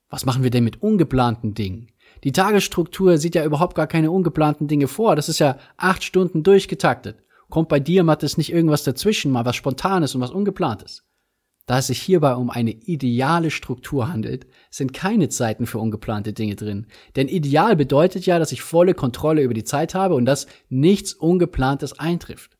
Was 0.08 0.24
machen 0.24 0.42
wir 0.42 0.50
denn 0.50 0.64
mit 0.64 0.82
ungeplanten 0.82 1.54
Dingen? 1.54 1.88
Die 2.24 2.32
Tagesstruktur 2.32 3.18
sieht 3.18 3.34
ja 3.34 3.44
überhaupt 3.44 3.74
gar 3.74 3.86
keine 3.86 4.10
ungeplanten 4.10 4.68
Dinge 4.68 4.88
vor. 4.88 5.16
Das 5.16 5.28
ist 5.28 5.38
ja 5.38 5.58
acht 5.76 6.04
Stunden 6.04 6.42
durchgetaktet. 6.42 7.18
Kommt 7.48 7.68
bei 7.68 7.80
dir, 7.80 8.02
Mattes, 8.02 8.36
nicht 8.36 8.52
irgendwas 8.52 8.84
dazwischen, 8.84 9.32
mal 9.32 9.44
was 9.44 9.56
Spontanes 9.56 10.14
und 10.14 10.20
was 10.20 10.30
Ungeplantes? 10.30 11.04
Da 11.66 11.78
es 11.78 11.88
sich 11.88 12.00
hierbei 12.00 12.36
um 12.36 12.48
eine 12.48 12.70
ideale 12.70 13.50
Struktur 13.50 14.08
handelt, 14.08 14.46
sind 14.70 14.92
keine 14.92 15.28
Zeiten 15.28 15.66
für 15.66 15.80
ungeplante 15.80 16.32
Dinge 16.32 16.54
drin. 16.54 16.86
Denn 17.16 17.26
ideal 17.26 17.74
bedeutet 17.74 18.24
ja, 18.24 18.38
dass 18.38 18.52
ich 18.52 18.62
volle 18.62 18.94
Kontrolle 18.94 19.42
über 19.42 19.54
die 19.54 19.64
Zeit 19.64 19.94
habe 19.94 20.14
und 20.14 20.26
dass 20.26 20.46
nichts 20.68 21.12
Ungeplantes 21.12 21.98
eintrifft. 21.98 22.56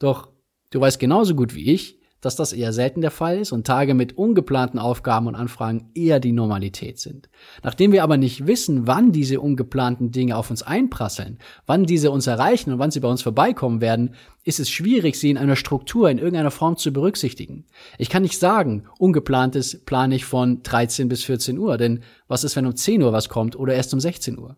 Doch 0.00 0.32
du 0.70 0.80
weißt 0.80 0.98
genauso 0.98 1.36
gut 1.36 1.54
wie 1.54 1.72
ich, 1.72 2.00
dass 2.26 2.34
das 2.34 2.52
eher 2.52 2.72
selten 2.72 3.00
der 3.00 3.12
Fall 3.12 3.38
ist 3.38 3.52
und 3.52 3.66
Tage 3.66 3.94
mit 3.94 4.18
ungeplanten 4.18 4.80
Aufgaben 4.80 5.28
und 5.28 5.36
Anfragen 5.36 5.90
eher 5.94 6.18
die 6.18 6.32
Normalität 6.32 6.98
sind. 6.98 7.30
Nachdem 7.62 7.92
wir 7.92 8.02
aber 8.02 8.16
nicht 8.16 8.48
wissen, 8.48 8.88
wann 8.88 9.12
diese 9.12 9.40
ungeplanten 9.40 10.10
Dinge 10.10 10.36
auf 10.36 10.50
uns 10.50 10.64
einprasseln, 10.64 11.38
wann 11.66 11.84
diese 11.84 12.10
uns 12.10 12.26
erreichen 12.26 12.72
und 12.72 12.80
wann 12.80 12.90
sie 12.90 12.98
bei 12.98 13.08
uns 13.08 13.22
vorbeikommen 13.22 13.80
werden, 13.80 14.16
ist 14.42 14.58
es 14.58 14.68
schwierig, 14.68 15.20
sie 15.20 15.30
in 15.30 15.38
einer 15.38 15.54
Struktur 15.54 16.10
in 16.10 16.18
irgendeiner 16.18 16.50
Form 16.50 16.76
zu 16.76 16.92
berücksichtigen. 16.92 17.64
Ich 17.96 18.10
kann 18.10 18.22
nicht 18.22 18.40
sagen, 18.40 18.86
ungeplantes 18.98 19.84
plane 19.84 20.16
ich 20.16 20.24
von 20.24 20.64
13 20.64 21.08
bis 21.08 21.22
14 21.22 21.56
Uhr, 21.58 21.78
denn 21.78 22.02
was 22.26 22.42
ist, 22.42 22.56
wenn 22.56 22.66
um 22.66 22.74
10 22.74 23.02
Uhr 23.02 23.12
was 23.12 23.28
kommt 23.28 23.56
oder 23.56 23.74
erst 23.74 23.94
um 23.94 24.00
16 24.00 24.36
Uhr? 24.36 24.56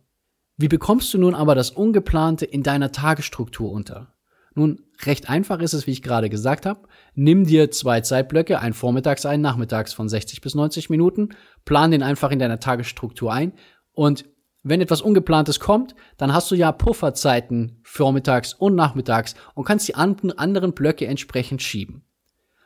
Wie 0.57 0.69
bekommst 0.69 1.13
du 1.13 1.19
nun 1.19 1.35
aber 1.35 1.55
das 1.55 1.71
Ungeplante 1.71 2.47
in 2.47 2.63
deiner 2.63 2.93
Tagesstruktur 2.93 3.71
unter? 3.71 4.15
Nun, 4.59 4.81
recht 5.05 5.31
einfach 5.31 5.61
ist 5.61 5.73
es, 5.73 5.87
wie 5.87 5.92
ich 5.92 6.03
gerade 6.03 6.29
gesagt 6.29 6.66
habe. 6.66 6.88
Nimm 7.14 7.47
dir 7.47 7.71
zwei 7.71 8.01
Zeitblöcke, 8.01 8.59
ein 8.59 8.73
vormittags, 8.73 9.25
ein 9.25 9.40
nachmittags 9.40 9.92
von 9.92 10.09
60 10.09 10.40
bis 10.40 10.57
90 10.57 10.90
Minuten, 10.90 11.29
plan 11.64 11.92
den 11.92 12.03
einfach 12.03 12.33
in 12.33 12.40
deiner 12.40 12.59
Tagesstruktur 12.59 13.33
ein 13.33 13.53
und 13.92 14.25
wenn 14.64 14.81
etwas 14.81 15.01
Ungeplantes 15.01 15.61
kommt, 15.61 15.94
dann 16.16 16.35
hast 16.35 16.51
du 16.51 16.57
ja 16.57 16.73
Pufferzeiten 16.73 17.79
vormittags 17.85 18.53
und 18.53 18.75
nachmittags 18.75 19.37
und 19.55 19.64
kannst 19.64 19.87
die 19.87 19.94
anderen 19.94 20.75
Blöcke 20.75 21.07
entsprechend 21.07 21.62
schieben. 21.62 22.03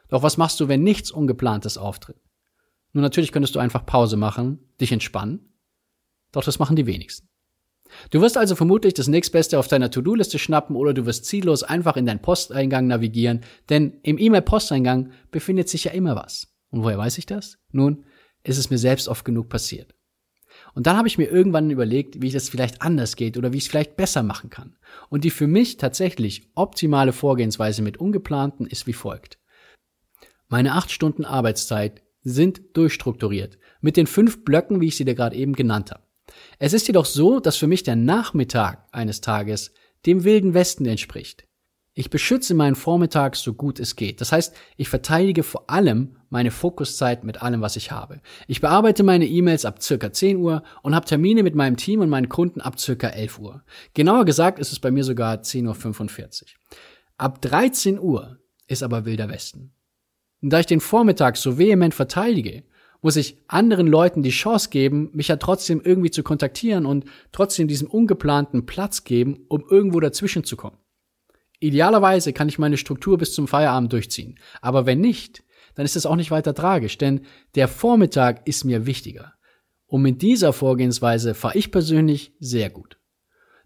Doch 0.09 0.23
was 0.23 0.39
machst 0.39 0.61
du, 0.61 0.69
wenn 0.69 0.83
nichts 0.83 1.11
Ungeplantes 1.11 1.77
auftritt? 1.77 2.17
Nun, 2.95 3.03
natürlich 3.03 3.33
könntest 3.33 3.55
du 3.55 3.59
einfach 3.59 3.85
Pause 3.85 4.17
machen, 4.17 4.61
dich 4.81 4.93
entspannen. 4.93 5.53
Doch 6.33 6.43
das 6.43 6.59
machen 6.59 6.75
die 6.75 6.87
wenigsten. 6.87 7.29
Du 8.11 8.21
wirst 8.21 8.37
also 8.37 8.57
vermutlich 8.57 8.95
das 8.95 9.09
nächstbeste 9.09 9.59
auf 9.59 9.69
deiner 9.69 9.91
To-Do-Liste 9.91 10.39
schnappen 10.39 10.77
oder 10.77 10.95
du 10.95 11.07
wirst 11.07 11.25
ziellos 11.25 11.63
einfach 11.63 11.97
in 11.97 12.07
deinen 12.07 12.23
Posteingang 12.23 12.87
navigieren, 12.87 13.41
denn 13.69 13.99
im 14.03 14.19
E-Mail-Posteingang 14.19 15.13
befindet 15.31 15.69
sich 15.69 15.85
ja 15.85 15.93
immer 15.93 16.17
was. 16.17 16.49
Und 16.71 16.83
woher 16.83 16.99
weiß 16.99 17.19
ich 17.19 17.27
das? 17.27 17.59
Nun, 17.71 18.05
ist 18.45 18.59
es 18.59 18.71
mir 18.71 18.79
selbst 18.79 19.09
oft 19.09 19.25
genug 19.25 19.49
passiert. 19.49 19.95
Und 20.75 20.87
dann 20.87 20.97
habe 20.97 21.09
ich 21.09 21.19
mir 21.19 21.31
irgendwann 21.31 21.71
überlegt, 21.71 22.21
wie 22.23 22.29
ich 22.29 22.33
das 22.33 22.49
vielleicht 22.49 22.83
anders 22.83 23.17
geht 23.17 23.37
oder 23.37 23.53
wie 23.53 23.59
ich 23.59 23.65
es 23.65 23.71
vielleicht 23.71 23.97
besser 23.97 24.23
machen 24.23 24.51
kann. 24.51 24.77
Und 25.09 25.25
die 25.25 25.31
für 25.31 25.47
mich 25.47 25.77
tatsächlich 25.77 26.51
optimale 26.55 27.13
Vorgehensweise 27.13 27.83
mit 27.83 27.99
Ungeplanten 27.99 28.67
ist 28.67 28.87
wie 28.87 28.93
folgt. 28.93 29.39
Meine 30.49 30.73
acht 30.73 30.91
Stunden 30.91 31.25
Arbeitszeit 31.25 32.03
sind 32.23 32.63
durchstrukturiert 32.75 33.59
mit 33.81 33.97
den 33.97 34.07
fünf 34.07 34.45
Blöcken, 34.45 34.81
wie 34.81 34.89
ich 34.89 34.97
sie 34.97 35.05
dir 35.05 35.15
gerade 35.15 35.37
eben 35.37 35.55
genannt 35.55 35.91
habe. 35.91 36.02
Es 36.59 36.73
ist 36.73 36.87
jedoch 36.87 37.07
so, 37.07 37.41
dass 37.41 37.57
für 37.57 37.67
mich 37.67 37.83
der 37.83 37.97
Nachmittag 37.97 38.87
eines 38.93 39.21
Tages 39.21 39.73
dem 40.07 40.25
wilden 40.25 40.55
Westen 40.55 40.87
entspricht. 40.87 41.47
Ich 41.95 42.09
beschütze 42.09 42.55
meinen 42.55 42.75
Vormittag 42.75 43.37
so 43.37 43.53
gut 43.53 43.79
es 43.79 43.97
geht. 43.97 44.23
Das 44.23 44.33
heißt, 44.33 44.57
ich 44.79 44.89
verteidige 44.89 45.43
vor 45.43 45.69
allem 45.69 46.17
meine 46.31 46.51
Fokuszeit 46.51 47.23
mit 47.23 47.43
allem, 47.43 47.61
was 47.61 47.77
ich 47.77 47.91
habe. 47.91 48.23
Ich 48.49 48.63
bearbeite 48.63 49.03
meine 49.03 49.27
E-Mails 49.27 49.67
ab 49.67 49.83
circa 49.83 50.11
10 50.11 50.39
Uhr 50.39 50.63
und 50.83 50.95
habe 50.95 51.05
Termine 51.05 51.43
mit 51.43 51.55
meinem 51.55 51.77
Team 51.77 52.01
und 52.01 52.09
meinen 52.09 52.31
Kunden 52.31 52.63
ab 52.63 52.81
circa 52.81 53.09
11 53.09 53.39
Uhr. 53.39 53.63
Genauer 53.93 54.25
gesagt 54.25 54.59
ist 54.59 54.73
es 54.73 54.81
bei 54.81 54.91
mir 54.91 55.05
sogar 55.05 55.37
10.45 55.43 56.43
Uhr. 56.43 56.49
Ab 57.19 57.43
13 57.43 58.01
Uhr 58.01 58.39
ist 58.69 58.83
aber 58.83 59.05
wilder 59.05 59.29
Westen. 59.29 59.75
Und 60.41 60.51
da 60.51 60.61
ich 60.61 60.67
den 60.67 60.81
Vormittag 60.81 61.37
so 61.37 61.59
vehement 61.59 61.95
verteidige, 61.95 62.65
muss 63.03 63.17
ich 63.17 63.37
anderen 63.49 63.89
Leuten 63.89 64.23
die 64.23 64.31
Chance 64.31 64.71
geben, 64.71 65.11
mich 65.13 65.29
ja 65.29 65.37
trotzdem 65.37 65.83
irgendwie 65.85 66.11
zu 66.11 66.23
kontaktieren 66.23 66.87
und 66.87 67.05
trotzdem 67.33 67.69
diesem 67.69 67.89
ungeplanten 67.89 68.65
Platz 68.65 69.05
geben, 69.05 69.45
um 69.49 69.65
irgendwo 69.69 70.01
dazwischen 70.01 70.45
zu 70.45 70.57
kommen. 70.57 70.79
Idealerweise 71.59 72.33
kann 72.33 72.49
ich 72.49 72.59
meine 72.59 72.77
Struktur 72.77 73.19
bis 73.19 73.35
zum 73.35 73.47
Feierabend 73.47 73.93
durchziehen. 73.93 74.39
Aber 74.61 74.87
wenn 74.87 75.01
nicht, 75.01 75.45
dann 75.75 75.85
ist 75.85 75.97
es 75.97 76.07
auch 76.07 76.17
nicht 76.17 76.31
weiter 76.31 76.55
tragisch, 76.55 76.97
denn 76.97 77.23
der 77.55 77.69
Vormittag 77.69 78.47
ist 78.47 78.65
mir 78.65 78.87
wichtiger. 78.87 79.35
Und 79.87 80.03
mit 80.03 80.23
dieser 80.23 80.53
Vorgehensweise 80.53 81.35
fahre 81.35 81.59
ich 81.59 81.71
persönlich 81.71 82.35
sehr 82.41 82.71
gut. 82.71 82.99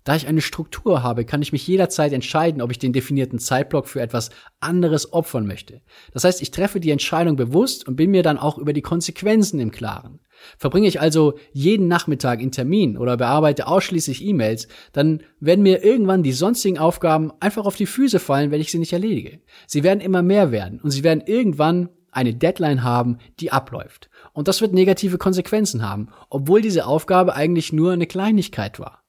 Da 0.07 0.15
ich 0.15 0.29
eine 0.29 0.41
Struktur 0.41 1.03
habe, 1.03 1.25
kann 1.25 1.43
ich 1.43 1.51
mich 1.51 1.67
jederzeit 1.67 2.13
entscheiden, 2.13 2.63
ob 2.63 2.71
ich 2.71 2.79
den 2.79 2.93
definierten 2.93 3.41
Zeitblock 3.41 3.89
für 3.89 4.01
etwas 4.01 4.31
anderes 4.61 5.13
opfern 5.13 5.49
möchte. 5.49 5.83
Das 6.13 6.23
heißt, 6.23 6.41
ich 6.43 6.53
treffe 6.53 6.79
die 6.79 6.93
Entscheidung 6.93 7.35
bewusst 7.35 7.89
und 7.89 7.97
bin 7.97 8.13
mir 8.13 8.23
dann 8.23 8.39
auch 8.39 8.57
über 8.57 8.73
die 8.73 8.83
Konsequenzen 8.83 9.59
im 9.59 9.73
Klaren. 9.73 10.21
Verbringe 10.59 10.87
ich 10.87 11.01
also 11.01 11.35
jeden 11.53 11.89
Nachmittag 11.89 12.41
in 12.41 12.53
Termin 12.53 12.97
oder 12.97 13.17
bearbeite 13.17 13.67
ausschließlich 13.67 14.25
E-Mails, 14.25 14.69
dann 14.93 15.25
werden 15.41 15.65
mir 15.65 15.83
irgendwann 15.83 16.23
die 16.23 16.31
sonstigen 16.31 16.79
Aufgaben 16.79 17.33
einfach 17.41 17.67
auf 17.67 17.75
die 17.75 17.87
Füße 17.87 18.21
fallen, 18.21 18.53
wenn 18.53 18.61
ich 18.61 18.71
sie 18.71 18.79
nicht 18.79 18.93
erledige. 18.93 19.41
Sie 19.67 19.83
werden 19.83 20.01
immer 20.01 20.23
mehr 20.23 20.53
werden 20.53 20.79
und 20.81 20.93
sie 20.93 21.03
werden 21.03 21.25
irgendwann 21.27 21.89
eine 22.13 22.33
Deadline 22.33 22.85
haben, 22.85 23.19
die 23.41 23.51
abläuft. 23.51 24.09
Und 24.33 24.47
das 24.47 24.61
wird 24.61 24.73
negative 24.73 25.19
Konsequenzen 25.19 25.83
haben, 25.83 26.11
obwohl 26.31 26.63
diese 26.63 26.87
Aufgabe 26.87 27.35
eigentlich 27.35 27.73
nur 27.73 27.91
eine 27.91 28.07
Kleinigkeit 28.07 28.79
war. 28.79 29.03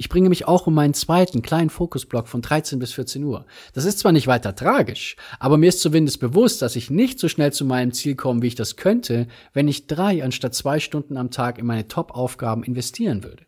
Ich 0.00 0.08
bringe 0.08 0.30
mich 0.30 0.48
auch 0.48 0.66
um 0.66 0.72
meinen 0.72 0.94
zweiten 0.94 1.42
kleinen 1.42 1.68
Fokusblock 1.68 2.26
von 2.26 2.40
13 2.40 2.78
bis 2.78 2.94
14 2.94 3.22
Uhr. 3.22 3.44
Das 3.74 3.84
ist 3.84 3.98
zwar 3.98 4.12
nicht 4.12 4.28
weiter 4.28 4.56
tragisch, 4.56 5.14
aber 5.38 5.58
mir 5.58 5.68
ist 5.68 5.82
zumindest 5.82 6.20
bewusst, 6.20 6.62
dass 6.62 6.74
ich 6.74 6.88
nicht 6.88 7.18
so 7.18 7.28
schnell 7.28 7.52
zu 7.52 7.66
meinem 7.66 7.92
Ziel 7.92 8.14
komme, 8.14 8.40
wie 8.40 8.46
ich 8.46 8.54
das 8.54 8.76
könnte, 8.76 9.28
wenn 9.52 9.68
ich 9.68 9.88
drei 9.88 10.24
anstatt 10.24 10.54
zwei 10.54 10.80
Stunden 10.80 11.18
am 11.18 11.30
Tag 11.30 11.58
in 11.58 11.66
meine 11.66 11.86
Top-Aufgaben 11.86 12.62
investieren 12.62 13.24
würde. 13.24 13.44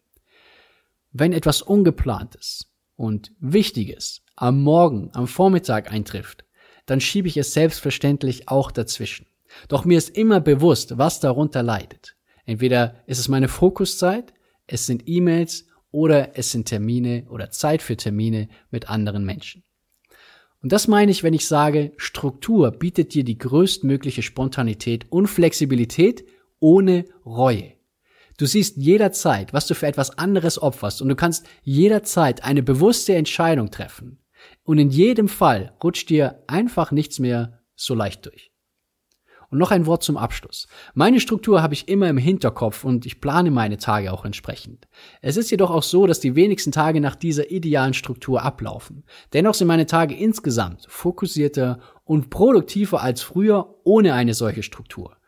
Wenn 1.11 1.33
etwas 1.33 1.63
Ungeplantes 1.63 2.71
und 2.97 3.33
Wichtiges 3.41 4.21
am 4.37 4.63
Morgen, 4.63 5.09
am 5.15 5.29
Vormittag 5.29 5.91
eintrifft, 5.91 6.45
dann 6.85 7.01
schiebe 7.01 7.29
ich 7.29 7.39
es 7.39 7.55
selbstverständlich 7.55 8.51
auch 8.51 8.71
dazwischen. 8.71 9.25
Doch 9.69 9.87
mir 9.87 9.97
ist 9.97 10.11
immer 10.11 10.41
bewusst, 10.41 10.99
was 10.99 11.19
darunter 11.19 11.63
leidet. 11.63 12.15
Entweder 12.45 12.97
ist 13.07 13.21
es 13.21 13.29
meine 13.29 13.49
Fokuszeit, 13.49 14.35
es 14.67 14.85
sind 14.85 15.09
E-Mails 15.09 15.67
oder 15.93 16.37
es 16.37 16.51
sind 16.51 16.67
Termine 16.67 17.27
oder 17.31 17.51
Zeit 17.51 17.83
für 17.83 17.97
Termine 17.97 18.49
mit 18.71 18.89
anderen 18.91 19.25
Menschen. 19.25 19.63
Und 20.63 20.73
das 20.73 20.89
meine 20.89 21.11
ich, 21.11 21.23
wenn 21.23 21.35
ich 21.35 21.47
sage, 21.47 21.93
Struktur 21.97 22.71
bietet 22.71 23.15
dir 23.15 23.25
die 23.25 23.39
größtmögliche 23.39 24.23
Spontanität 24.23 25.07
und 25.11 25.27
Flexibilität 25.27 26.25
ohne 26.61 27.05
Reue. 27.27 27.73
Du 28.39 28.47
siehst 28.47 28.77
jederzeit, 28.77 29.53
was 29.53 29.67
du 29.67 29.75
für 29.75 29.87
etwas 29.87 30.17
anderes 30.19 30.61
opferst 30.61 31.03
und 31.03 31.09
du 31.09 31.17
kannst 31.17 31.47
jederzeit 31.63 32.45
eine 32.45 32.63
bewusste 32.63 33.15
Entscheidung 33.15 33.71
treffen. 33.71 34.19
Und 34.65 34.79
in 34.79 34.91
jedem 34.91 35.29
Fall 35.29 35.77
rutscht 35.83 36.11
dir 36.11 36.43
einfach 36.47 36.93
nichts 36.93 37.19
mehr 37.19 37.61
so 37.75 37.95
leicht 37.95 38.27
durch. 38.27 38.52
Und 39.53 39.59
noch 39.59 39.71
ein 39.71 39.85
Wort 39.85 40.03
zum 40.03 40.17
Abschluss. 40.17 40.67
Meine 40.95 41.21
Struktur 41.21 41.61
habe 41.61 41.75
ich 41.75 41.87
immer 41.87 42.09
im 42.09 42.17
Hinterkopf 42.17 42.85
und 42.85 43.05
ich 43.05 43.21
plane 43.21 43.51
meine 43.51 43.77
Tage 43.77 44.11
auch 44.11 44.25
entsprechend. 44.25 44.89
Es 45.21 45.37
ist 45.37 45.51
jedoch 45.51 45.71
auch 45.71 45.83
so, 45.83 46.07
dass 46.07 46.21
die 46.21 46.35
wenigsten 46.35 46.73
Tage 46.73 47.03
nach 47.03 47.17
dieser 47.17 47.51
idealen 47.51 47.93
Struktur 47.93 48.43
ablaufen. 48.43 49.05
Dennoch 49.35 49.53
sind 49.53 49.69
meine 49.69 49.85
Tage 49.85 50.15
insgesamt 50.15 50.87
fokussierter 50.89 51.81
und 52.05 52.31
produktiver 52.31 53.03
als 53.03 53.21
früher 53.21 53.75
ohne 53.85 54.15
eine 54.15 54.33
solche 54.33 54.63
Struktur. 54.63 55.19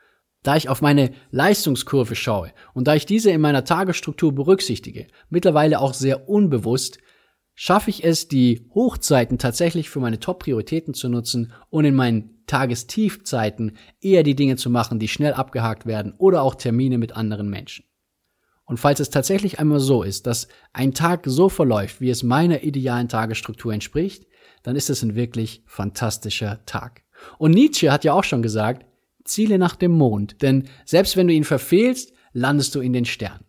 Da 0.43 0.57
ich 0.57 0.71
auf 0.71 0.81
meine 0.81 1.11
Leistungskurve 1.31 2.15
schaue 2.15 2.53
und 2.73 2.89
da 2.89 2.95
ich 2.95 3.05
diese 3.05 3.31
in 3.31 3.43
meiner 3.43 3.67
Tagesstruktur 3.67 4.35
berücksichtige, 4.35 5.07
mittlerweile 5.29 5.81
auch 5.81 5.93
sehr 5.93 6.31
unbewusst, 6.31 6.97
schaffe 7.55 7.91
ich 7.91 8.05
es, 8.05 8.29
die 8.29 8.69
Hochzeiten 8.75 9.39
tatsächlich 9.39 9.91
für 9.91 10.01
meine 10.01 10.21
Top-Prioritäten 10.21 10.95
zu 10.95 11.09
nutzen 11.09 11.53
und 11.71 11.85
in 11.85 11.95
meinen 11.95 12.45
Tagestiefzeiten 12.47 13.77
eher 14.01 14.23
die 14.23 14.35
Dinge 14.35 14.57
zu 14.57 14.71
machen, 14.71 14.99
die 14.99 15.09
schnell 15.09 15.33
abgehakt 15.33 15.87
werden 15.87 16.15
oder 16.19 16.43
auch 16.43 16.55
Termine 16.55 16.99
mit 16.99 17.17
anderen 17.17 17.49
Menschen. 17.49 17.85
Und 18.67 18.79
falls 18.79 19.01
es 19.01 19.11
tatsächlich 19.11 19.59
einmal 19.59 19.81
so 19.81 20.03
ist, 20.03 20.27
dass 20.27 20.49
ein 20.73 20.95
Tag 20.95 21.23
so 21.27 21.49
verläuft, 21.49 22.01
wie 22.01 22.11
es 22.11 22.23
meiner 22.23 22.63
idealen 22.63 23.09
Tagesstruktur 23.09 23.73
entspricht, 23.73 24.27
dann 24.63 24.77
ist 24.77 24.91
es 24.91 25.03
ein 25.03 25.15
wirklich 25.15 25.63
fantastischer 25.67 26.65
Tag. 26.65 27.03
Und 27.39 27.53
Nietzsche 27.53 27.93
hat 27.93 28.05
ja 28.05 28.15
auch 28.15 28.25
schon 28.25 28.43
gesagt, 28.43 28.87
Ziele 29.25 29.59
nach 29.59 29.77
dem 29.77 29.93
Mond, 29.93 30.43
denn 30.43 30.69
selbst 30.85 31.17
wenn 31.17 31.29
du 31.29 31.35
ihn 31.35 31.45
verfehlst, 31.45 32.13
landest 32.33 32.75
du 32.75 32.81
in 32.81 32.93
den 32.93 33.05
Sternen. 33.05 33.45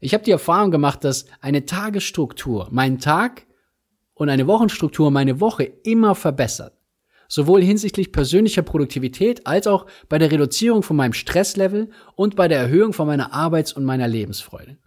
Ich 0.00 0.14
habe 0.14 0.24
die 0.24 0.30
Erfahrung 0.30 0.70
gemacht, 0.70 1.04
dass 1.04 1.26
eine 1.40 1.64
Tagesstruktur 1.64 2.68
meinen 2.70 2.98
Tag 2.98 3.46
und 4.14 4.28
eine 4.28 4.46
Wochenstruktur 4.46 5.10
meine 5.10 5.40
Woche 5.40 5.64
immer 5.64 6.14
verbessert. 6.14 6.74
Sowohl 7.28 7.62
hinsichtlich 7.62 8.12
persönlicher 8.12 8.62
Produktivität 8.62 9.46
als 9.46 9.66
auch 9.66 9.86
bei 10.08 10.18
der 10.18 10.30
Reduzierung 10.30 10.82
von 10.82 10.96
meinem 10.96 11.12
Stresslevel 11.12 11.90
und 12.14 12.36
bei 12.36 12.46
der 12.46 12.58
Erhöhung 12.58 12.92
von 12.92 13.06
meiner 13.06 13.32
Arbeits- 13.32 13.72
und 13.72 13.84
meiner 13.84 14.06
Lebensfreude. 14.06 14.78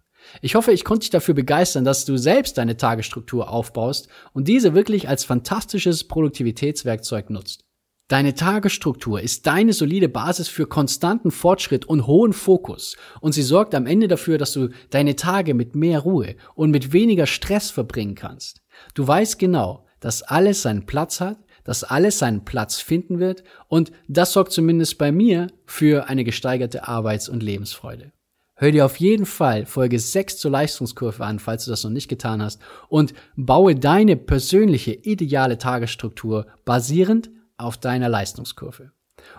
Ich 0.41 0.56
hoffe, 0.56 0.72
ich 0.72 0.86
konnte 0.86 1.02
dich 1.02 1.10
dafür 1.10 1.34
begeistern, 1.34 1.84
dass 1.84 2.06
du 2.06 2.17
selbst 2.17 2.58
deine 2.58 2.78
Tagesstruktur 2.78 3.50
aufbaust 3.50 4.08
und 4.34 4.48
diese 4.48 4.74
wirklich 4.74 5.10
als 5.10 5.26
fantastisches 5.26 6.08
Produktivitätswerkzeug 6.08 7.30
nutzt. 7.30 7.65
Deine 8.10 8.34
Tagesstruktur 8.34 9.22
ist 9.22 9.45
deine 9.45 9.72
solide 9.72 10.10
Basis 10.10 10.48
für 10.48 10.65
konstanten 10.65 11.30
Fortschritt 11.30 11.86
und 11.86 12.08
hohen 12.08 12.34
Fokus 12.34 12.98
und 13.22 13.34
sie 13.34 13.43
sorgt 13.43 13.76
am 13.76 13.86
Ende 13.86 14.08
dafür, 14.08 14.39
dass 14.39 14.52
du 14.52 14.69
deine 14.89 15.15
Tage 15.15 15.54
mit 15.54 15.76
mehr 15.76 16.00
Ruhe 16.00 16.36
und 16.56 16.72
mit 16.72 16.91
weniger 16.91 17.28
Stress 17.28 17.69
verbringen 17.69 18.15
kannst. 18.15 18.63
Du 18.95 19.08
weißt 19.08 19.38
genau, 19.38 19.86
dass 20.00 20.24
alles 20.24 20.63
seinen 20.63 20.88
Platz 20.88 21.22
hat, 21.22 21.38
dass 21.63 21.84
alles 21.84 22.17
seinen 22.17 22.45
Platz 22.45 22.82
finden 22.82 23.19
wird 23.19 23.43
und 23.67 23.91
das 24.08 24.34
sorgt 24.34 24.54
zumindest 24.54 24.98
bei 24.98 25.12
mir 25.12 25.45
für 25.67 26.10
eine 26.10 26.24
gesteigerte 26.24 26.88
Arbeits- 26.88 27.30
und 27.30 27.43
Lebensfreude. 27.43 28.12
Hör 28.56 28.72
dir 28.72 28.88
auf 28.88 28.98
jeden 28.98 29.28
Fall 29.28 29.67
Folge 29.67 30.00
6 30.00 30.39
zur 30.39 30.50
Leistungskurve 30.50 31.24
an, 31.24 31.38
falls 31.38 31.65
du 31.65 31.72
das 31.72 31.84
noch 31.84 31.91
nicht 31.91 32.08
getan 32.08 32.41
hast, 32.41 32.60
und 32.88 33.13
baue 33.36 33.76
deine 33.76 34.15
persönliche 34.15 34.93
ideale 34.93 35.60
Tagesstruktur 35.60 36.48
basierend 36.65 37.30
auf 37.60 37.78
deiner 37.78 38.10
Leistungskurve. 38.10 38.91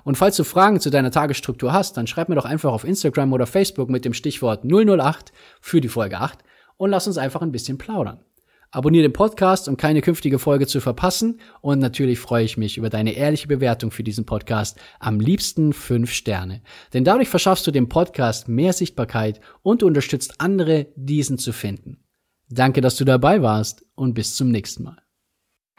Und 0.05 0.17
falls 0.17 0.37
du 0.37 0.45
Fragen 0.45 0.81
zu 0.81 0.91
deiner 0.91 1.11
Tagesstruktur 1.11 1.73
hast, 1.73 1.97
dann 1.97 2.07
schreib 2.07 2.29
mir 2.29 2.35
doch 2.35 2.45
einfach 2.45 2.73
auf 2.73 2.85
Instagram 2.85 3.33
oder 3.33 3.47
Facebook 3.47 3.91
mit 3.91 4.05
dem 4.05 4.15
Stichwort 4.15 4.65
008 4.65 5.33
für 5.61 5.81
die 5.81 5.89
Folge 5.89 6.19
8 6.19 6.39
und 6.77 6.91
lass 6.91 7.07
uns 7.07 7.19
einfach 7.19 7.43
ein 7.43 7.53
bisschen 7.53 7.79
plaudern. 7.79 8.21
Abonniere 8.73 9.09
den 9.09 9.13
Podcast, 9.13 9.69
um 9.69 9.77
keine 9.77 10.01
künftige 10.01 10.39
Folge 10.39 10.67
zu 10.67 10.81
verpassen. 10.81 11.41
Und 11.61 11.81
natürlich 11.81 12.21
freue 12.21 12.45
ich 12.45 12.57
mich 12.57 12.79
über 12.79 12.89
deine 12.89 13.15
ehrliche 13.15 13.49
Bewertung 13.49 13.91
für 13.91 14.05
diesen 14.05 14.27
Podcast. 14.27 14.79
Am 15.01 15.19
liebsten 15.19 15.73
fünf 15.73 16.13
Sterne. 16.13 16.63
Denn 16.95 17.03
dadurch 17.03 17.29
verschaffst 17.29 17.67
du 17.67 17.73
dem 17.73 17.89
Podcast 17.89 18.47
mehr 18.47 18.73
Sichtbarkeit 18.73 19.41
und 19.63 19.83
unterstützt 19.83 20.35
andere, 20.39 20.87
diesen 20.95 21.37
zu 21.37 21.53
finden. 21.53 22.05
Danke, 22.49 22.81
dass 22.81 22.95
du 22.95 23.05
dabei 23.05 23.43
warst 23.43 23.85
und 23.97 24.15
bis 24.15 24.37
zum 24.37 24.51
nächsten 24.51 24.85
Mal. 24.85 25.03